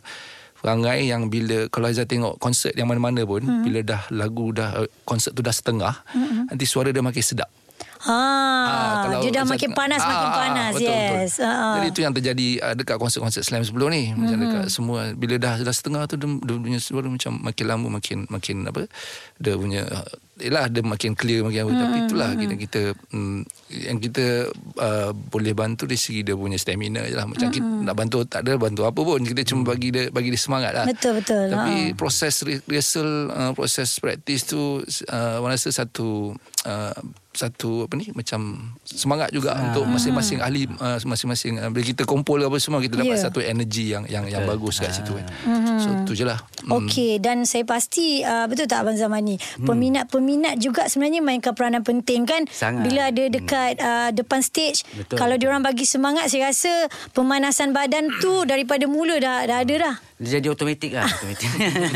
Perangai 0.64 1.06
yang 1.06 1.28
bila 1.28 1.68
Kalau 1.68 1.86
Aizah 1.86 2.04
tengok 2.04 2.40
Konsert 2.40 2.72
yang 2.74 2.88
mana-mana 2.88 3.20
pun 3.22 3.44
Bila 3.60 3.84
dah 3.84 4.08
lagu 4.10 4.50
dah 4.50 4.80
uh, 4.80 4.88
Konsert 5.04 5.36
tu 5.36 5.42
dah 5.42 5.52
setengah 5.52 5.92
Nanti 6.48 6.64
suara 6.64 6.90
dia 6.90 7.04
makin 7.04 7.20
sedap 7.20 7.52
Ah, 8.04 9.08
kalau 9.08 9.24
dia 9.24 9.32
dah 9.32 9.44
macam- 9.44 9.56
makin 9.56 9.72
panas 9.72 10.02
Ah, 10.02 10.10
makin 10.10 10.28
ah, 10.28 10.36
panas. 10.38 10.72
betul, 10.74 10.92
yes. 10.92 11.34
Betul. 11.34 11.48
Ah. 11.48 11.74
Jadi 11.74 11.86
itu 11.88 12.00
yang 12.02 12.14
terjadi 12.14 12.48
uh, 12.60 12.76
dekat 12.76 12.96
konsert-konsert 12.98 13.44
slam 13.44 13.64
sebelum 13.64 13.88
ni. 13.88 14.12
Macam 14.12 14.36
Mhm. 14.36 14.44
dekat 14.44 14.66
semua 14.68 15.00
bila 15.14 15.36
dah 15.38 15.56
dah 15.58 15.72
setengah 15.72 16.04
tu 16.06 16.16
dia, 16.18 16.28
dia 16.28 16.56
punya 16.58 16.80
suara 16.80 17.08
macam 17.08 17.32
makin 17.40 17.66
lama 17.66 17.88
makin 17.90 18.28
makin 18.28 18.68
apa 18.68 18.92
dia 19.40 19.56
punya 19.56 19.88
uh, 19.88 20.04
Yelah 20.36 20.66
dia 20.66 20.82
makin 20.82 21.14
clear 21.14 21.42
makin 21.42 21.62
apa 21.62 21.70
Mhm, 21.70 21.80
tapi 21.80 21.98
itulah 22.04 22.30
kita 22.34 22.54
kita 22.58 22.82
mm, 23.08 23.40
yang 23.86 23.98
kita 23.98 24.26
uh, 24.76 25.10
boleh 25.14 25.54
bantu 25.54 25.86
dari 25.86 25.96
segi 25.96 26.22
dia 26.22 26.34
punya 26.34 26.56
stamina 26.56 27.02
je 27.02 27.14
lah 27.14 27.24
macam 27.24 27.48
kita 27.48 27.62
Mhm. 27.62 27.86
nak 27.86 27.96
bantu 27.96 28.18
tak 28.24 28.42
ada 28.42 28.54
bantu 28.56 28.82
apa 28.84 28.98
pun 28.98 29.22
kita 29.22 29.42
cuma 29.44 29.62
bagi 29.68 29.90
dia 29.90 30.10
bagi 30.10 30.30
dia 30.30 30.40
semangat 30.40 30.74
lah 30.74 30.86
Betul, 30.86 31.18
betul. 31.18 31.46
tapi 31.48 31.74
Ha. 31.86 31.94
proses 31.94 32.34
re- 32.42 32.64
rehearsal 32.64 33.10
uh, 33.28 33.52
proses 33.52 33.90
praktis 33.96 34.42
tu 34.44 34.82
uh, 34.82 35.38
rasa 35.40 35.70
satu 35.70 36.34
uh, 36.64 36.98
satu 37.32 37.86
apa 37.86 37.94
ni 37.94 38.10
macam 38.12 38.42
semangat 38.80 39.30
juga 39.30 39.54
Ah. 39.54 39.62
untuk 39.64 39.86
masing-masing 39.88 40.38
ahli 40.40 40.70
uh, 40.72 40.98
masing-masing 41.00 41.58
uh, 41.58 41.66
bila 41.68 41.82
kita 41.84 42.04
kumpul 42.04 42.38
apa 42.38 42.58
semua 42.58 42.78
kita 42.78 42.94
dapat 42.96 43.18
Ya. 43.18 43.24
satu 43.24 43.38
energi 43.40 43.90
yang 43.92 44.06
yang 44.08 44.26
yang 44.28 44.46
bagus 44.46 44.78
kat 44.78 44.90
situ 44.92 45.14
kan. 45.14 45.26
Mhm. 45.44 45.78
So 45.80 45.90
tu 46.04 46.14
je 46.16 46.24
lah. 46.24 46.38
Mm. 46.64 46.72
Okey 46.80 47.18
dan 47.18 47.42
saya 47.44 47.62
pasti 47.64 48.22
uh, 48.22 48.46
betul 48.46 48.66
tak 48.66 48.82
abang 48.82 48.94
Zaman 48.96 49.22
ni 49.24 49.36
Hmm. 49.36 49.66
peminat-peminat 49.66 50.22
juga 50.56 50.88
sebenarnya 50.88 51.20
mainkan 51.20 51.52
peranan 51.52 51.82
penting 51.82 52.24
kan 52.24 52.48
Sangat. 52.48 52.84
bila 52.84 53.02
ada 53.08 53.24
dekat 53.28 53.74
uh, 53.78 54.10
depan 54.10 54.40
stage 54.40 54.88
Betul, 54.94 55.16
kalau 55.16 55.36
betul. 55.36 55.42
diorang 55.44 55.62
bagi 55.62 55.84
semangat 55.84 56.28
saya 56.28 56.50
rasa 56.50 56.74
pemanasan 57.12 57.72
badan 57.72 58.10
tu 58.18 58.42
daripada 58.52 58.84
mula 58.86 59.18
dah 59.18 59.44
dah 59.44 59.58
ada 59.60 59.76
dah 59.76 59.96
Dia 60.18 60.40
jadi 60.40 60.48
automatik 60.50 60.92
lah. 60.94 61.04
automatik. 61.04 61.50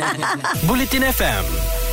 Bulletin 0.67 1.03
FM, 1.05 1.43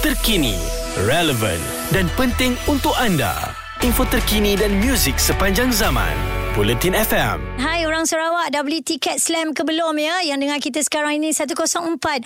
terkini, 0.00 0.58
relevan 1.00 1.60
dan 1.88 2.10
penting 2.14 2.58
untuk 2.66 2.92
anda. 2.96 3.54
Info 3.80 4.02
terkini 4.04 4.56
dan 4.56 4.74
muzik 4.80 5.14
sepanjang 5.16 5.70
zaman. 5.70 6.43
Bulletin 6.54 6.94
FM. 6.94 7.42
Hai 7.58 7.82
orang 7.82 8.06
Sarawak. 8.06 8.54
Dah 8.54 8.62
beli 8.62 8.78
tiket 8.78 9.18
slam 9.18 9.50
ke 9.58 9.66
belum 9.66 9.98
ya. 9.98 10.22
Yang 10.22 10.38
dengar 10.38 10.58
kita 10.62 10.80
sekarang 10.86 11.18
ini 11.18 11.34
104.3 11.34 12.22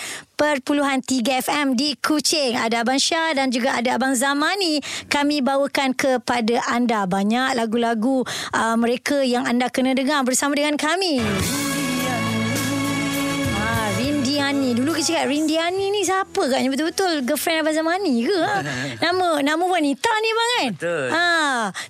FM 1.49 1.73
di 1.73 1.97
Kuching. 1.97 2.61
Ada 2.61 2.85
Abang 2.85 3.01
Syah 3.01 3.33
dan 3.33 3.49
juga 3.49 3.81
ada 3.81 3.97
Abang 3.97 4.13
Zamani. 4.13 4.85
Kami 5.09 5.41
bawakan 5.41 5.97
kepada 5.97 6.61
anda 6.69 7.09
banyak 7.09 7.57
lagu-lagu 7.57 8.21
uh, 8.53 8.77
mereka 8.77 9.25
yang 9.25 9.49
anda 9.49 9.73
kena 9.73 9.97
dengar 9.97 10.21
bersama 10.29 10.53
dengan 10.53 10.77
kami. 10.77 11.25
Ah, 11.25 11.68
Rindiani 14.49 14.73
Dulu 14.73 14.91
kita 14.97 15.07
cakap 15.13 15.27
Rindiani 15.29 15.85
ni 15.93 16.01
siapa 16.01 16.43
katnya 16.49 16.73
Betul-betul 16.73 17.21
girlfriend 17.23 17.61
Abang 17.61 17.77
Zamani 17.77 18.25
ke? 18.25 18.39
Ha? 18.39 18.57
Nama 19.05 19.45
nama 19.45 19.61
wanita 19.61 20.11
ni 20.19 20.31
bang 20.31 20.51
kan? 20.51 20.69
Betul. 20.73 21.07
ha, 21.13 21.27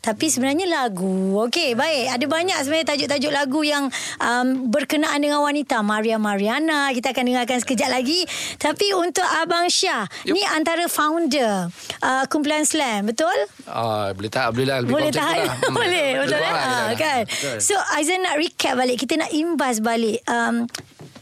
Tapi 0.03 0.27
sebenarnya 0.27 0.67
lagu. 0.67 1.39
Okey 1.47 1.73
baik. 1.73 2.19
Ada 2.19 2.27
banyak 2.27 2.59
sebenarnya 2.61 2.87
tajuk-tajuk 2.91 3.33
lagu 3.33 3.61
Yang 3.63 3.85
um, 4.19 4.47
berkenaan 4.69 5.23
dengan 5.23 5.41
wanita. 5.41 5.81
Maria 5.81 6.19
Mariana 6.19 6.91
Kita 6.91 7.15
akan 7.15 7.25
dengarkan 7.25 7.59
sekejap 7.63 7.91
lagi. 7.91 8.27
Tapi 8.59 8.91
untuk 8.93 9.25
Abang 9.25 9.71
Syah 9.71 10.11
Yup. 10.27 10.35
Ni 10.35 10.43
antara 10.45 10.91
founder 10.91 11.71
uh, 12.03 12.25
Kumpulan 12.27 12.67
Slam. 12.67 13.07
Betul? 13.07 13.35
Ah 13.71 14.11
boleh 14.11 14.31
tak? 14.31 14.51
Boleh 14.51 14.67
lah. 14.67 14.79
Lebih 14.83 14.93
Boleh 14.93 15.11
tahan 15.15 15.37
tu 15.39 15.47
lah. 15.47 15.57
Hmm. 15.69 15.75
Boleh. 15.77 16.09
Lebih 16.17 16.27
Betul 16.27 16.39
kurang 16.41 16.49
kan 16.49 16.55
lah, 16.55 16.65
ha, 16.65 16.75
boleh 16.75 16.89
lah. 16.89 16.99
kan 16.99 17.21
So 17.63 17.75
Aizan 17.95 18.21
nak 18.25 18.35
recap 18.35 18.75
balik. 18.75 18.97
Kita 18.99 19.15
nak 19.15 19.31
imbas 19.31 19.79
balik. 19.79 20.19
Um, 20.27 20.65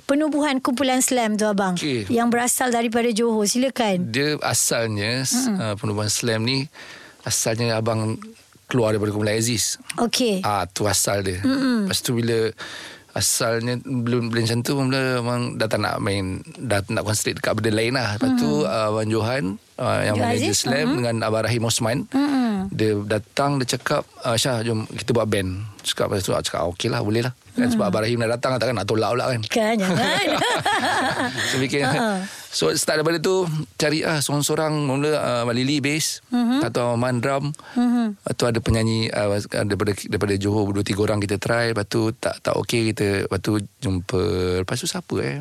Penubuhan 0.07 0.63
kumpulan 0.63 1.03
slam 1.03 1.35
tu 1.35 1.51
abang 1.51 1.75
Okey. 1.75 2.07
Yang 2.07 2.29
berasal 2.31 2.71
daripada 2.71 3.11
Johor 3.11 3.43
Silakan 3.51 4.15
Dia 4.15 4.39
asalnya 4.39 5.27
uh, 5.59 5.75
penubuhan 5.75 6.07
slam 6.07 6.47
ni 6.47 6.71
asalnya 7.27 7.75
abang 7.75 8.15
keluar 8.71 8.95
daripada 8.95 9.11
kumpulan 9.15 9.39
Aziz. 9.39 9.83
Okey 9.99 10.47
Ah 10.47 10.67
tu 10.71 10.87
asal 10.87 11.27
dia. 11.27 11.43
Mm-hmm. 11.43 11.91
Lepas 11.91 12.01
tu 12.03 12.15
bila 12.15 12.39
asalnya 13.17 13.81
belum 13.81 14.29
belum 14.29 14.43
macam 14.45 14.61
tu 14.61 14.73
mula 14.77 15.25
abang 15.25 15.43
dah 15.57 15.67
tak 15.67 15.81
nak 15.81 15.97
main 16.05 16.45
dah 16.61 16.85
tak 16.85 16.93
nak 16.93 17.03
concentrate 17.09 17.41
dekat 17.41 17.53
benda 17.59 17.71
lain 17.73 17.93
lah. 17.97 18.09
Lepas 18.15 18.31
tu 18.39 18.51
uh, 18.63 18.87
abang 18.93 19.09
Johan 19.11 19.45
uh, 19.81 20.01
yang 20.05 20.17
Johan 20.21 20.29
manager 20.31 20.53
Aziz, 20.53 20.59
slam 20.63 20.87
mhm. 20.87 20.95
dengan 21.01 21.17
abang 21.27 21.43
Rahim 21.47 21.63
Osman. 21.65 21.99
Mm-mm. 22.13 22.71
Dia 22.75 22.91
datang 23.07 23.59
dia 23.63 23.79
cakap 23.79 24.03
uh, 24.27 24.37
Syah 24.37 24.63
jom 24.63 24.85
kita 24.87 25.11
buat 25.17 25.27
band. 25.27 25.67
Cakap 25.83 26.13
lepas 26.13 26.23
tu 26.23 26.31
aku 26.35 26.45
cakap 26.47 26.63
okey 26.75 26.89
lah 26.93 27.01
boleh 27.03 27.27
lah. 27.27 27.35
Kan 27.57 27.69
sebab 27.73 27.89
abang 27.89 28.05
Rahim 28.05 28.21
dah 28.21 28.37
datang 28.37 28.61
takkan 28.61 28.77
nak 28.77 28.85
tolak 28.85 29.17
pula 29.17 29.25
kan. 29.33 29.41
Kan 29.49 29.75
jangan 29.81 30.29
So 31.51 31.57
fikir 31.57 31.83
Ha. 31.87 32.25
So 32.51 32.73
start 32.73 33.01
daripada 33.01 33.21
tu 33.21 33.45
Cari 33.77 34.01
lah 34.03 34.19
Seorang-seorang 34.25 34.75
Mula 34.89 35.13
uh, 35.17 35.41
Abang 35.47 35.55
Lili 35.55 35.79
bass 35.85 36.25
mm-hmm. 36.33 36.61
Atau 36.65 36.97
Aman 36.97 37.21
drum 37.21 37.53
mm-hmm. 37.53 38.07
Lepas 38.17 38.35
tu 38.35 38.45
ada 38.49 38.59
penyanyi 38.59 39.13
uh, 39.13 39.39
Daripada 39.45 39.93
daripada 39.93 40.35
Johor 40.41 40.73
Dua 40.73 40.85
tiga 40.85 41.05
orang 41.05 41.21
kita 41.23 41.37
try 41.37 41.77
Lepas 41.77 41.87
tu 41.87 42.11
tak 42.17 42.41
tak 42.43 42.57
okey 42.65 42.93
kita 42.93 43.29
Lepas 43.29 43.41
tu 43.45 43.61
jumpa 43.81 44.23
Lepas 44.65 44.77
tu 44.83 44.89
siapa 44.89 45.17
eh 45.23 45.37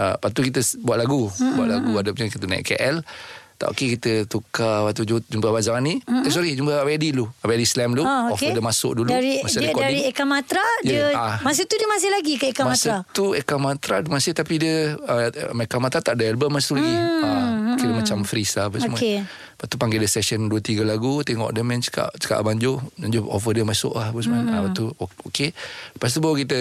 uh, 0.00 0.14
Lepas 0.16 0.30
tu 0.32 0.40
kita 0.42 0.60
buat 0.82 0.96
lagu 0.96 1.28
mm-hmm. 1.28 1.54
Buat 1.54 1.68
lagu 1.68 1.92
Ada 1.96 2.08
macam 2.12 2.26
kita 2.28 2.44
naik 2.48 2.64
KL 2.72 2.96
tak 3.56 3.68
okey 3.70 3.96
kita 3.96 4.12
tukar 4.24 4.84
Waktu 4.84 5.02
ju- 5.02 5.24
jumpa 5.26 5.48
Abang 5.48 5.60
Zaman 5.60 5.82
ni 5.82 5.94
mm-hmm. 5.98 6.22
eh, 6.22 6.30
Sorry 6.30 6.52
jumpa 6.52 6.72
Abang 6.78 6.92
Eddie 6.92 7.10
dulu 7.10 7.26
Abang 7.40 7.56
Eddie 7.56 7.66
Slam 7.66 7.90
dulu 7.92 8.04
Ah, 8.04 8.28
Offer 8.28 8.52
dia 8.52 8.60
masuk 8.60 8.92
dulu 8.94 9.08
dari, 9.08 9.40
Masa 9.40 9.58
Dia 9.58 9.68
recording 9.68 9.88
dari 9.88 10.00
Eka 10.06 10.24
Matra 10.24 10.64
Ya, 10.80 10.88
dia, 10.88 11.04
ah. 11.12 11.36
Masa 11.40 11.64
tu 11.64 11.74
dia 11.74 11.86
masih 11.86 12.10
lagi 12.10 12.34
ke 12.36 12.52
Eka 12.52 12.62
Matra 12.62 13.02
Masa 13.02 13.10
tu 13.10 13.32
Eka 13.32 13.56
Matra 13.56 13.96
masih 14.06 14.32
tapi 14.32 14.54
dia 14.56 14.94
uh, 14.94 15.28
Eka 15.56 15.76
Matra 15.76 15.98
tak 15.98 16.14
ada 16.14 16.24
album 16.26 16.52
masa 16.52 16.68
tu 16.68 16.76
lagi. 16.76 16.92
Hmm, 16.92 17.74
kira 17.74 17.92
macam 17.92 18.18
freeze 18.22 18.52
lah 18.54 18.68
apa 18.68 18.76
semua. 18.76 18.94
Okey. 18.94 19.24
Lepas 19.24 19.66
tu 19.66 19.76
panggil 19.76 19.98
dia 19.98 20.10
session 20.10 20.40
2 20.42 20.52
3 20.52 20.84
lagu, 20.84 21.20
tengok 21.22 21.48
dia 21.48 21.64
main 21.64 21.80
cakap 21.80 22.12
cakap 22.14 22.38
Abang 22.38 22.56
Jo, 22.56 22.76
Abang 22.94 23.08
Jo 23.08 23.24
offer 23.26 23.52
dia 23.52 23.64
masuk 23.64 23.92
lah 23.92 24.12
apa 24.12 24.20
semua. 24.20 24.38
Hmm. 24.38 24.52
lepas 24.52 24.72
tu 24.72 24.84
okey. 25.24 25.48
Lepas 25.92 26.10
tu 26.10 26.18
baru 26.20 26.34
kita 26.36 26.58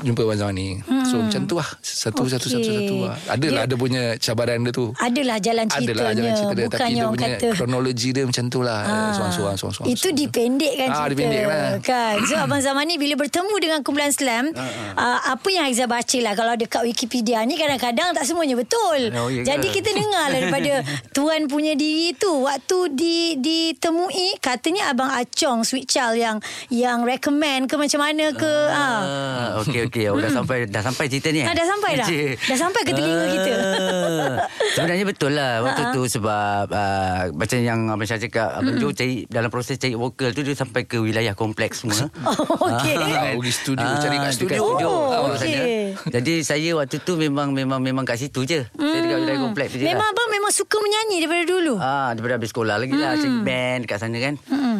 jumpa 0.00 0.20
Abang 0.20 0.38
Zaman 0.40 0.54
ni. 0.54 0.68
Hmm. 0.80 1.04
So 1.04 1.14
macam 1.20 1.46
tu 1.46 1.54
lah. 1.54 1.68
Satu 1.78 2.26
satu 2.26 2.46
satu 2.48 2.60
Okey. 2.60 2.76
satu 2.80 2.94
lah. 3.02 3.16
Adalah 3.28 3.62
Dia- 3.62 3.66
ada 3.66 3.74
punya 3.76 4.02
cabaran 4.16 4.58
dia 4.60 4.72
tu. 4.72 4.86
Adalah 4.96 5.36
jalan 5.38 5.64
ceritanya 5.64 5.86
Adalah 5.86 6.10
jalan 6.12 6.23
cerita 6.32 6.54
dia 6.54 6.66
Tapi 6.66 6.90
dia 6.90 7.04
punya 7.06 7.28
kata 7.30 7.46
kronologi 7.52 8.08
dia 8.10 8.24
macam 8.24 8.44
tu 8.46 8.60
lah 8.60 8.80
Ah. 8.80 9.12
Seorang-seorang 9.12 9.54
seorang-seorang 9.54 9.88
Itu 9.90 10.08
dipendekkan 10.10 10.86
Ah, 10.86 10.96
cerita 10.96 11.10
dipendek 11.12 11.44
lah. 11.44 11.70
kan. 11.80 12.14
So 12.22 12.34
Abang 12.36 12.60
Zaman 12.60 12.84
ni 12.86 12.96
bila 12.96 13.14
bertemu 13.16 13.54
dengan 13.56 13.78
kumpulan 13.80 14.08
Slam, 14.08 14.50
uh, 14.50 15.18
apa 15.24 15.48
yang 15.48 15.64
Aizah 15.64 15.84
baca 15.84 16.18
lah 16.18 16.32
kalau 16.32 16.54
dekat 16.54 16.82
Wikipedia 16.82 17.42
ni 17.42 17.54
kadang-kadang 17.54 18.10
tak 18.10 18.24
semuanya 18.24 18.54
betul. 18.54 19.10
Oh, 19.12 19.28
ke? 19.28 19.42
Jadi 19.42 19.68
kita 19.70 19.90
dengar 19.90 20.26
lah 20.26 20.32
daripada 20.32 20.72
tuan 21.16 21.44
punya 21.44 21.74
diri 21.74 22.14
tu 22.14 22.42
waktu 22.42 22.78
di 22.90 23.16
ditemui 23.36 24.38
katanya 24.38 24.88
Abang 24.88 25.10
Acong 25.10 25.62
Sweet 25.62 25.86
Child 25.86 26.16
yang 26.16 26.36
yang 26.68 27.02
recommend 27.02 27.66
ke 27.66 27.74
macam 27.74 28.00
mana 28.00 28.30
ke 28.30 28.52
ah. 28.68 29.00
Ah, 29.04 29.48
okey 29.60 29.86
okey. 29.86 30.04
Oh, 30.06 30.16
dah 30.16 30.30
sampai 30.30 30.64
dah 30.66 30.80
sampai 30.80 31.04
cerita 31.06 31.28
ni. 31.28 31.40
eh? 31.40 31.46
Ah, 31.46 31.52
dah 31.52 31.66
sampai 31.66 31.90
dah? 31.94 32.06
Cik. 32.06 32.34
Dah 32.44 32.58
sampai 32.58 32.80
ke 32.80 32.92
telinga 32.92 33.26
kita? 33.30 33.52
Ah, 33.54 34.34
Sebenarnya 34.72 35.04
betul 35.04 35.32
lah 35.32 35.52
waktu 35.60 35.82
Ah, 35.82 35.92
tu 35.92 36.00
sebab 36.14 36.70
uh, 36.70 37.22
macam 37.34 37.58
yang 37.58 37.90
Abang 37.90 38.06
Syah 38.06 38.22
cakap 38.22 38.54
Abang 38.54 38.78
Jo 38.78 38.94
cari 38.94 39.26
dalam 39.26 39.50
proses 39.50 39.74
cari 39.76 39.92
vokal 39.92 40.30
tu 40.30 40.40
dia 40.40 40.54
sampai 40.54 40.86
ke 40.86 40.96
wilayah 40.96 41.34
kompleks 41.34 41.82
semua. 41.82 42.06
Oh, 42.24 42.70
okey. 42.70 42.96
Ah, 42.96 43.34
pergi 43.34 43.52
studio, 43.52 43.86
cari 43.98 44.16
kat 44.16 44.30
dekat 44.30 44.34
studio. 44.36 44.60
studio. 44.62 44.88
Oh, 44.88 45.10
Ah, 45.10 45.20
okey. 45.28 45.38
sana. 45.38 45.64
Jadi 46.10 46.34
saya 46.40 46.70
waktu 46.74 46.96
tu 47.02 47.14
memang 47.14 47.50
memang 47.50 47.78
memang 47.78 48.06
kat 48.06 48.16
situ 48.16 48.46
je. 48.46 48.62
Saya 48.68 48.98
dekat 49.00 49.18
wilayah 49.20 49.40
kompleks 49.42 49.70
tu 49.70 49.78
je. 49.78 49.86
Memang 49.86 50.06
lah. 50.06 50.14
abang 50.14 50.28
memang 50.30 50.52
suka 50.54 50.76
menyanyi 50.78 51.16
daripada 51.20 51.44
dulu. 51.44 51.74
Ah, 51.76 52.10
daripada 52.14 52.38
habis 52.38 52.50
sekolah 52.50 52.76
lagi 52.78 52.94
lah 52.94 53.16
Cari 53.16 53.32
band 53.40 53.78
dekat 53.84 53.98
sana 53.98 54.16
kan 54.18 54.34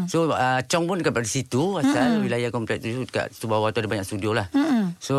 So 0.07 0.29
uh, 0.29 0.61
Chong 0.65 0.85
pun 0.85 1.01
dekat 1.01 1.25
situ 1.25 1.75
Asal 1.75 2.21
wilayah 2.21 2.53
kompleks 2.53 2.85
tu 2.85 3.03
Dekat 3.03 3.33
situ 3.33 3.49
bawah 3.49 3.73
tu 3.73 3.81
ada 3.81 3.89
banyak 3.89 4.05
studio 4.05 4.31
lah 4.31 4.47
So 5.01 5.17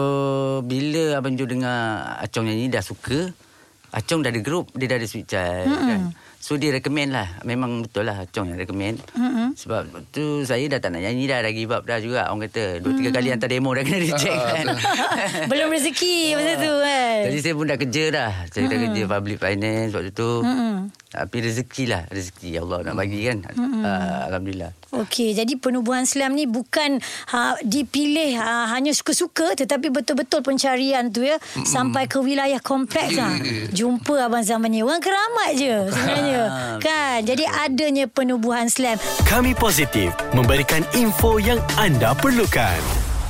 Bila 0.61 1.17
Abang 1.17 1.35
Jo 1.35 1.43
dengar 1.43 2.15
Acong 2.21 2.47
nyanyi 2.47 2.69
dah 2.69 2.79
suka 2.79 3.33
Acong 3.95 4.27
dah 4.27 4.29
ada 4.29 4.41
grup 4.43 4.75
Dia 4.75 4.91
dah 4.91 4.97
ada 4.99 5.07
Sweet 5.07 5.27
Child 5.27 5.71
kan? 5.71 6.01
So 6.37 6.59
dia 6.61 6.69
recommend 6.69 7.15
lah. 7.15 7.41
Memang 7.47 7.87
betul 7.87 8.05
lah 8.05 8.21
Acong 8.27 8.51
yang 8.51 8.59
recommend 8.59 8.99
Sebab 9.55 9.87
tu 10.11 10.43
Saya 10.43 10.67
dah 10.67 10.79
tak 10.83 10.91
nak 10.91 11.01
nyanyi 11.01 11.31
dah 11.31 11.39
Dah 11.39 11.51
give 11.55 11.71
up 11.71 11.87
dah 11.87 11.97
juga 12.03 12.27
Orang 12.27 12.43
kata 12.45 12.83
Dua 12.83 12.91
tiga 12.91 13.09
kali 13.15 13.31
hantar 13.31 13.47
demo 13.47 13.71
Dah 13.71 13.83
kena 13.87 13.99
reject 14.03 14.35
kan 14.35 14.65
Belum 15.47 15.67
rezeki 15.71 16.15
masa 16.37 16.53
tu 16.59 16.73
kan. 16.83 17.19
Jadi 17.31 17.37
saya 17.39 17.53
pun 17.55 17.65
dah 17.65 17.77
kerja 17.79 18.03
dah 18.11 18.31
Saya 18.51 18.65
dah 18.67 18.77
kerja 18.83 19.01
public 19.07 19.37
finance 19.39 19.91
Waktu 19.95 20.11
tu 20.11 20.29
Tapi 21.09 21.37
rezeki 21.39 21.83
lah 21.87 22.03
Rezeki 22.11 22.49
Allah 22.59 22.77
nak 22.83 22.95
bagi 22.99 23.19
kan 23.23 23.37
uh, 23.55 24.19
Alhamdulillah 24.27 24.85
Okey, 24.95 25.35
jadi 25.35 25.59
penubuhan 25.59 26.07
Islam 26.07 26.39
ni 26.39 26.47
bukan 26.47 27.03
ha, 27.35 27.59
dipilih 27.59 28.39
ha, 28.39 28.71
hanya 28.71 28.95
suka-suka 28.95 29.51
tetapi 29.51 29.91
betul-betul 29.91 30.39
pencarian 30.39 31.11
tu 31.11 31.27
ya 31.27 31.35
mm 31.35 31.67
sampai 31.75 32.07
ke 32.07 32.21
wilayah 32.23 32.61
kompleks 32.63 33.19
lah. 33.19 33.35
Jumpa 33.77 34.31
abang 34.31 34.45
zaman 34.45 34.71
ni. 34.71 34.79
Orang 34.79 35.03
keramat 35.03 35.59
je 35.59 35.91
sebenarnya. 35.91 36.43
kan? 36.85 37.19
Jadi 37.25 37.43
adanya 37.43 38.05
penubuhan 38.07 38.71
Islam. 38.71 38.95
Kami 39.27 39.44
positif 39.53 40.15
memberikan 40.33 40.81
info 40.95 41.37
yang 41.37 41.61
anda 41.75 42.15
perlukan. 42.17 42.79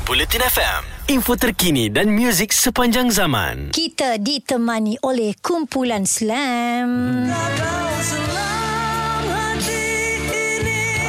Bulletin 0.05 0.45
FM, 0.45 0.81
info 1.10 1.34
terkini 1.34 1.89
dan 1.89 2.13
muzik 2.13 2.53
sepanjang 2.53 3.10
zaman. 3.10 3.74
Kita 3.74 4.22
ditemani 4.22 5.01
oleh 5.01 5.34
kumpulan 5.41 6.05
Slam. 6.05 7.25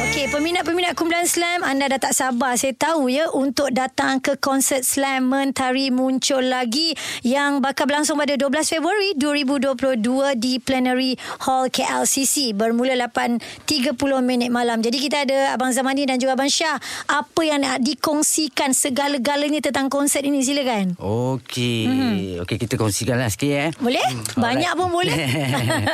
Okey, 0.09 0.25
peminat-peminat 0.33 0.76
kumpulan 0.95 1.27
Slam, 1.27 1.67
anda 1.67 1.91
dah 1.91 1.99
tak 1.99 2.15
sabar. 2.15 2.55
Saya 2.55 2.71
tahu 2.71 3.11
ya 3.11 3.27
untuk 3.35 3.73
datang 3.75 4.23
ke 4.23 4.39
konsert 4.39 4.87
Slam 4.87 5.27
Mentari 5.27 5.91
muncul 5.91 6.39
lagi 6.39 6.95
yang 7.27 7.59
bakal 7.59 7.91
berlangsung 7.91 8.15
pada 8.15 8.39
12 8.39 8.47
Februari 8.71 9.11
2022 9.19 10.39
di 10.39 10.63
Plenary 10.63 11.19
Hall 11.43 11.67
KLCC 11.67 12.55
bermula 12.55 12.95
8.30 12.95 13.91
minit 14.23 14.47
malam. 14.47 14.79
Jadi 14.79 14.97
kita 15.01 15.27
ada 15.27 15.59
Abang 15.59 15.75
Zamani 15.75 16.07
dan 16.07 16.23
juga 16.23 16.39
Abang 16.39 16.47
Syah. 16.47 16.79
Apa 17.11 17.41
yang 17.43 17.67
nak 17.67 17.83
dikongsikan 17.83 18.71
segala-galanya 18.71 19.59
tentang 19.59 19.91
konsert 19.91 20.23
ini? 20.23 20.39
Silakan. 20.39 20.95
Okey 20.95 21.79
mm-hmm. 21.83 22.43
Okey 22.47 22.57
kita 22.63 22.79
kongsikan 22.79 23.19
lah 23.19 23.27
sikit 23.27 23.51
eh 23.51 23.69
Boleh? 23.81 24.07
Banyak 24.39 24.71
pun 24.77 24.87
boleh. 24.87 25.17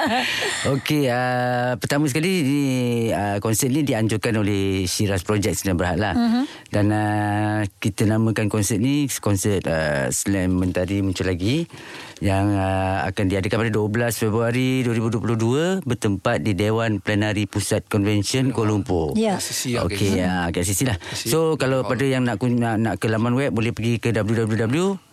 Okey 0.77 1.09
uh, 1.09 1.79
Pertama 1.81 2.05
sekali 2.05 2.31
ni, 2.45 2.61
uh, 3.09 3.41
Konsert 3.41 3.73
ni 3.73 3.81
dianjurkan 3.81 4.37
oleh 4.37 4.82
Shiraz 4.85 5.23
Project 5.25 5.59
Sdn 5.59 5.79
Bhd 5.79 5.97
lah. 5.99 6.13
Uh-huh. 6.15 6.45
Dan 6.73 6.85
uh, 6.89 7.61
Kita 7.77 8.09
namakan 8.09 8.49
konsert 8.49 8.81
ni 8.81 9.05
Konsert 9.21 9.65
uh, 9.69 10.09
Slam 10.09 10.57
Mentari 10.57 11.05
Muncul 11.05 11.29
Lagi 11.29 11.69
Yang 12.17 12.45
uh, 12.57 13.05
akan 13.07 13.25
diadakan 13.29 13.57
pada 13.67 13.71
12 13.71 14.21
Februari 14.23 14.69
2022 14.81 15.85
Bertempat 15.85 16.41
di 16.41 16.57
Dewan 16.57 16.97
Plenari 16.97 17.45
Pusat 17.45 17.85
Convention 17.87 18.49
Kuala 18.49 18.73
Lumpur. 18.73 19.13
Ya. 19.13 19.37
Lah, 19.37 19.85
Okey 19.85 20.17
ya 20.17 20.49
KCC 20.49 20.89
lah. 20.89 20.97
So 21.13 21.59
kalau 21.61 21.85
pada 21.85 22.03
yang 22.07 22.25
nak, 22.25 22.41
nak 22.41 22.75
nak 22.81 22.95
ke 22.97 23.05
laman 23.05 23.37
web 23.37 23.51
Boleh 23.53 23.69
pergi 23.69 24.01
ke 24.01 24.09
www 24.09 25.12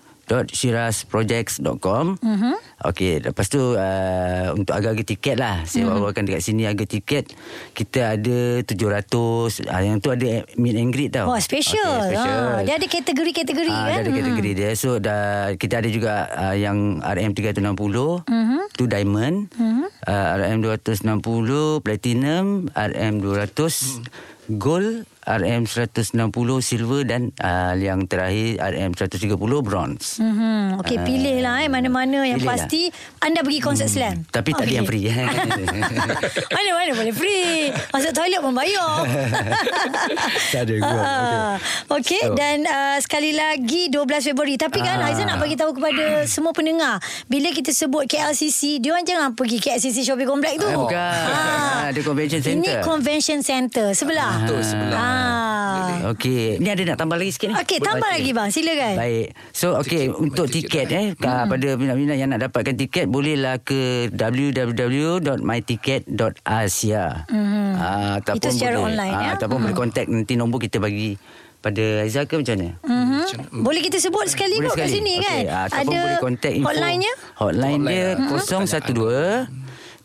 shirazprojects.com 0.51 2.07
uh-huh. 2.23 2.57
Okey, 2.81 3.21
lepas 3.21 3.45
tu 3.45 3.61
uh, 3.77 4.57
untuk 4.57 4.73
harga-harga 4.73 5.05
tiket 5.05 5.37
lah. 5.37 5.69
Saya 5.69 5.85
uh-huh. 5.85 6.01
bawakan 6.01 6.25
dekat 6.25 6.41
sini 6.41 6.65
harga 6.65 6.89
tiket. 6.89 7.29
Kita 7.77 8.17
ada 8.17 8.65
700. 8.65 9.69
Uh, 9.69 9.83
yang 9.85 10.01
tu 10.01 10.09
ada 10.09 10.49
meet 10.57 10.81
and 10.81 10.89
greet 10.89 11.13
tau. 11.13 11.29
Wah, 11.29 11.45
special. 11.45 11.77
Okey, 11.77 12.17
special. 12.17 12.41
Ha, 12.41 12.65
dia 12.65 12.75
ada 12.81 12.87
kategori-kategori 12.89 13.69
Ah, 13.69 13.85
kan? 13.85 14.01
Dia 14.01 14.01
ada 14.01 14.13
kategori 14.17 14.51
dia. 14.57 14.71
So 14.81 14.97
dah 14.97 15.53
kita 15.61 15.85
ada 15.85 15.89
juga 15.93 16.33
uh, 16.33 16.57
yang 16.57 17.05
RM360 17.05 18.25
Mhm. 18.25 18.61
tu 18.73 18.89
diamond. 18.89 19.37
Uh, 20.09 20.29
RM260 20.57 21.85
platinum, 21.85 22.73
RM200 22.73 24.01
gold, 24.57 25.05
RM160 25.23 26.17
silver 26.61 27.03
dan 27.03 27.29
uh, 27.37 27.73
yang 27.73 28.05
terakhir 28.05 28.57
RM130 28.59 29.37
bronze. 29.61 30.17
Hmm, 30.17 30.81
okey 30.81 30.97
pilih 30.99 31.41
lah 31.41 31.61
eh 31.61 31.69
mana-mana 31.69 32.25
yang 32.25 32.37
pilih 32.37 32.49
lah. 32.49 32.57
pasti 32.59 32.89
anda 33.19 33.41
pergi 33.41 33.61
konsert 33.61 33.89
slam. 33.89 34.25
Tapi 34.27 34.51
tak 34.51 34.65
ada 34.65 34.75
yang 34.75 34.85
free. 34.85 35.07
Mana-mana 36.57 36.91
boleh 36.95 37.13
free. 37.13 37.69
Masuk 37.91 38.13
toilet 38.13 38.41
pun 38.41 38.53
bayar. 38.53 38.93
Tak 40.51 40.63
ada 40.63 40.75
gua. 40.77 40.91
Ah, 40.91 41.55
Okey 41.93 42.23
So. 42.23 42.35
dan 42.35 42.63
uh, 42.63 42.99
sekali 42.99 43.33
lagi 43.33 43.87
12 43.89 44.03
Februari. 44.27 44.55
Tapi 44.57 44.79
kan 44.79 44.99
Ah. 44.99 45.07
Aizan 45.07 45.25
nak 45.25 45.39
bagi 45.39 45.55
tahu 45.55 45.73
kepada 45.73 46.27
semua 46.27 46.51
pendengar, 46.51 46.99
bila 47.25 47.49
kita 47.51 47.71
sebut 47.71 48.05
KLCC, 48.05 48.79
dia 48.79 48.91
orang 48.91 49.07
jangan 49.07 49.31
pergi 49.33 49.57
KLCC 49.59 50.03
Shopping 50.03 50.27
Complex 50.27 50.55
tu. 50.57 50.67
Ah, 50.67 50.77
bukan. 50.77 50.99
Ah. 50.99 51.81
Ada 51.89 52.01
convention 52.03 52.39
Ini 52.39 52.45
center. 52.45 52.79
convention 52.83 53.39
center 53.41 53.87
sebelah. 53.93 54.33
Betul, 54.43 54.61
sebelah. 54.63 54.99
Ah. 55.01 55.20
Okey, 56.11 56.59
ni 56.59 56.67
ada 56.73 56.83
nak 56.83 56.99
tambah 56.99 57.15
lagi 57.15 57.31
sikit 57.37 57.53
ni. 57.53 57.55
Okey, 57.61 57.79
tambah 57.79 58.11
lagi 58.11 58.35
bang, 58.35 58.51
silakan. 58.51 58.95
Baik. 58.99 59.27
So 59.53 59.79
okey 59.85 60.09
untuk 60.11 60.51
tiket 60.51 60.71
tiket 60.71 60.87
eh 60.95 61.11
hmm. 61.19 61.51
pada 61.51 61.75
minat-minat 61.77 62.17
yang 62.17 62.31
nak 62.31 62.39
dapatkan 62.49 62.79
tiket 62.79 63.11
bolehlah 63.11 63.59
ke 63.61 64.09
www.myticket.asia. 64.15 67.05
Hmm. 67.27 67.75
Uh, 67.75 68.23
Itu 68.23 68.55
secara 68.55 68.79
online, 68.79 69.13
ya? 69.13 69.35
Ataupun 69.37 69.61
boleh 69.67 69.77
kontak 69.77 70.07
nanti 70.07 70.39
nombor 70.39 70.63
kita 70.63 70.79
bagi 70.79 71.19
pada 71.61 72.01
Aizah 72.01 72.25
ke 72.25 72.41
macam 72.41 72.57
mana? 72.57 72.73
Mhm. 72.81 73.61
Boleh 73.61 73.85
kita 73.85 74.01
sebut 74.01 74.25
sekali 74.33 74.57
Boleh 74.57 74.73
kot 74.73 74.81
kat 74.81 74.89
sekali. 74.89 74.97
sini 74.97 75.21
kan? 75.21 75.45
Okey, 75.45 75.53
ah, 75.53 75.69
ataupun 75.69 75.93
Ada 75.93 76.01
boleh 76.01 76.17
kontak 76.25 76.57
info. 76.57 76.73
hotline-nya? 76.73 77.13
Hotline 77.37 77.85
dia 77.85 78.17
Hotline, 78.17 78.65
ah. 78.65 78.81
012 79.45 79.60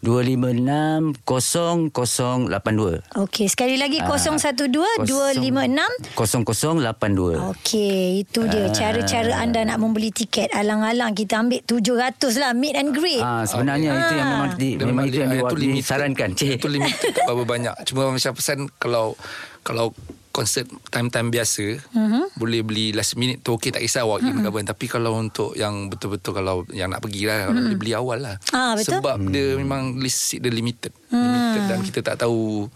256 0.05 1.25
0082. 1.25 3.01
Okey, 3.17 3.49
sekali 3.49 3.81
lagi 3.81 3.97
Ah, 4.05 4.13
012 4.13 4.69
256 5.01 6.13
0082. 6.13 7.41
Okey, 7.57 8.21
itu 8.21 8.45
dia 8.45 8.69
cara-cara 8.69 9.41
anda 9.41 9.65
nak 9.65 9.81
membeli 9.81 10.13
tiket. 10.13 10.53
Alang-alang 10.53 11.17
kita 11.17 11.41
ambil 11.41 11.65
700 11.65 12.37
lah 12.37 12.53
meet 12.53 12.77
and 12.77 12.93
greet. 12.93 13.25
Ah 13.25 13.41
sebenarnya 13.49 13.89
itu 13.97 14.13
yang 14.13 14.29
memang 14.29 14.49
di, 14.53 14.69
memang 14.77 15.05
itu 15.09 15.17
yang 15.17 15.31
di, 15.33 15.41
itu 15.41 15.55
limited. 15.57 15.77
disarankan. 15.81 16.29
Cik. 16.37 16.61
Itu 16.61 16.69
limited 16.69 17.11
tak 17.17 17.25
berapa 17.25 17.43
banyak. 17.43 17.73
Cuma 17.89 18.13
macam 18.13 18.31
pesan 18.37 18.69
kalau 18.77 19.17
kalau 19.65 19.89
konsert 20.35 20.67
time-time 20.89 21.31
biasa 21.31 21.79
Mhm. 21.87 21.95
uh-huh. 21.95 22.25
boleh 22.35 22.59
beli 22.59 22.91
last 22.91 23.15
minute 23.15 23.39
tu 23.39 23.55
okey 23.55 23.71
tak 23.71 23.79
kisah 23.79 24.03
walk 24.03 24.19
in 24.19 24.35
uh-huh. 24.35 24.51
tapi 24.65 24.85
kalau 24.85 25.15
untuk 25.15 25.55
yang 25.55 25.87
betul-betul 25.87 26.35
kalau 26.35 26.67
yang 26.69 26.91
nak 26.91 26.99
pergi 26.99 27.23
lah 27.23 27.47
kalau 27.47 27.63
boleh 27.63 27.79
beli 27.79 27.93
awal 27.93 28.19
lah 28.19 28.35
Ah, 28.51 28.75
betul. 28.75 28.99
sebab 28.99 29.15
dia 29.25 29.55
memang 29.55 29.95
list 29.95 30.27
seat 30.27 30.39
dia 30.39 30.51
limited 30.51 30.91
limited 31.07 31.61
dan 31.65 31.79
kita 31.81 31.99
tak 32.03 32.19
tahu 32.19 32.67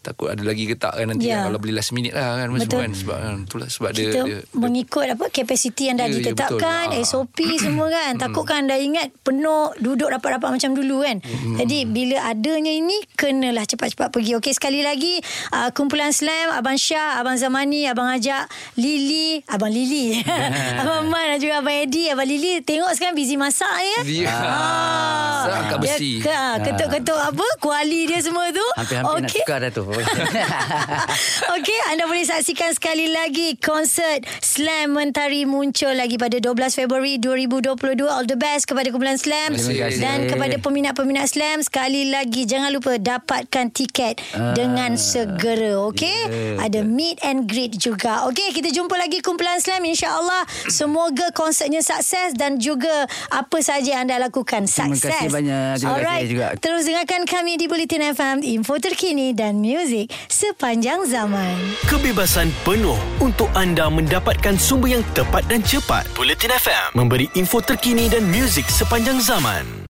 takut 0.00 0.28
ada 0.28 0.40
lagi 0.40 0.64
ke 0.64 0.74
tak 0.74 0.94
kan 0.94 1.06
nanti 1.06 1.26
Ya. 1.26 1.42
kan, 1.42 1.50
kalau 1.50 1.58
beli 1.58 1.72
last 1.72 1.90
minute 1.90 2.12
lah 2.12 2.36
kan 2.36 2.48
Betul. 2.48 2.58
macam 2.60 2.78
kan 2.80 2.92
sebab 2.94 3.16
kan, 3.18 3.34
itulah 3.42 3.68
sebab 3.68 3.90
dia, 3.90 4.04
kita 4.04 4.18
dia, 4.20 4.38
dia 4.38 4.38
mengikut 4.54 5.04
apa 5.08 5.24
kapasiti 5.28 5.82
yang 5.84 5.96
dah 5.96 6.04
Ya, 6.04 6.10
ya, 6.10 6.16
ditetapkan 6.22 6.84
betul. 6.88 6.96
Ah. 6.96 7.04
SOP 7.04 7.38
semua 7.60 7.86
kan 7.88 8.12
takutkan 8.16 8.56
anda 8.60 8.76
ingat 8.76 9.10
penuh 9.18 9.74
duduk 9.76 10.08
rapat-rapat 10.08 10.50
macam 10.50 10.70
dulu 10.72 11.02
kan 11.02 11.18
jadi 11.56 11.78
bila 11.84 12.16
adanya 12.24 12.70
ini 12.70 12.96
kenalah 13.12 13.62
cepat-cepat 13.62 14.08
pergi 14.08 14.32
okey 14.36 14.52
sekali 14.52 14.80
lagi 14.80 15.18
uh, 15.50 15.68
kumpulan 15.70 16.08
slam 16.08 16.52
abang 16.52 16.76
Syah 16.76 17.18
abang 17.18 17.36
Zamani 17.36 17.84
abang 17.84 18.08
Ajak 18.08 18.46
Lili 18.74 19.42
abang 19.44 19.68
Lili 19.68 20.16
abang 20.80 21.04
Man 21.04 21.26
dan 21.26 21.38
juga 21.38 21.54
abang 21.58 21.76
Eddie 21.76 22.08
abang 22.08 22.24
Lili 22.24 22.60
tengok 22.60 22.90
sekarang 22.90 23.12
busy 23.12 23.34
masak 23.34 23.68
ya 23.74 23.98
dia 24.02 24.26
Ah. 24.28 25.44
Masak 25.44 25.60
kat 25.64 25.78
Dia 25.78 25.94
besi. 25.94 26.12
ke, 26.18 26.30
ah, 26.30 26.56
ketuk-ketuk 26.58 27.14
apa 27.16 27.46
kuali 27.58 28.04
dia 28.04 28.18
semua 28.18 28.48
tu 28.48 28.64
Hampir-hampir 28.74 29.10
nak 29.16 29.24
Okey. 29.24 29.42
tukar 29.42 29.58
dah 29.58 29.70
tu. 29.70 29.82
Okey, 31.54 31.78
anda 31.90 32.06
boleh 32.06 32.24
saksikan 32.24 32.72
sekali 32.72 33.10
lagi 33.10 33.58
konsert 33.58 34.24
Slam 34.40 34.94
Mentari 34.94 35.44
muncul 35.44 35.90
lagi 35.92 36.16
pada 36.16 36.38
12 36.38 36.54
Februari 36.74 37.18
2022. 37.18 38.06
All 38.06 38.26
the 38.26 38.38
best 38.38 38.66
kepada 38.66 38.88
kumpulan 38.88 39.18
Slam 39.18 39.54
Terima 39.54 39.90
dan 39.98 40.26
kepada 40.26 40.56
peminat-peminat 40.58 41.26
Slam 41.28 41.60
sekali 41.60 42.08
lagi 42.08 42.44
jangan 42.44 42.70
lupa 42.70 42.96
dapatkan 42.96 43.70
tiket 43.70 44.20
dengan 44.54 44.94
segera. 44.94 45.80
Okey? 45.90 46.18
ya, 46.28 46.64
Ada 46.64 46.80
meet 46.82 47.18
and 47.22 47.46
greet 47.46 47.76
juga. 47.76 48.26
Okey, 48.30 48.54
kita 48.54 48.70
jumpa 48.70 48.94
lagi 48.94 49.20
kumpulan 49.20 49.58
Slam 49.58 49.82
insya-Allah. 49.84 50.46
Semoga 50.68 51.30
konsertnya 51.32 51.82
sukses 51.82 52.34
dan 52.34 52.58
juga 52.58 53.06
apa 53.30 53.58
saja 53.60 54.02
anda 54.02 54.18
lakukan 54.18 54.64
Terima 54.64 54.94
sukses. 54.94 55.10
kasih 55.10 55.30
banyak. 55.30 55.72
Terima 55.78 55.98
kasih 56.00 56.28
juga. 56.28 56.46
Terus 56.58 56.82
dengarkan 56.86 57.22
kami 57.24 57.56
di 57.56 57.66
Bulletin 57.66 58.02
FM, 58.14 58.36
info 58.42 58.78
terkini 58.78 59.32
dan 59.32 59.60
muzik 59.78 60.10
sepanjang 60.26 61.06
zaman. 61.06 61.54
Kebebasan 61.86 62.50
penuh 62.66 62.98
untuk 63.22 63.46
anda 63.54 63.86
mendapatkan 63.86 64.58
sumber 64.58 64.98
yang 64.98 65.06
tepat 65.14 65.46
dan 65.46 65.62
cepat. 65.62 66.02
Bulletin 66.18 66.50
FM 66.50 66.98
memberi 66.98 67.30
info 67.38 67.62
terkini 67.62 68.10
dan 68.10 68.26
muzik 68.26 68.66
sepanjang 68.66 69.22
zaman. 69.22 69.78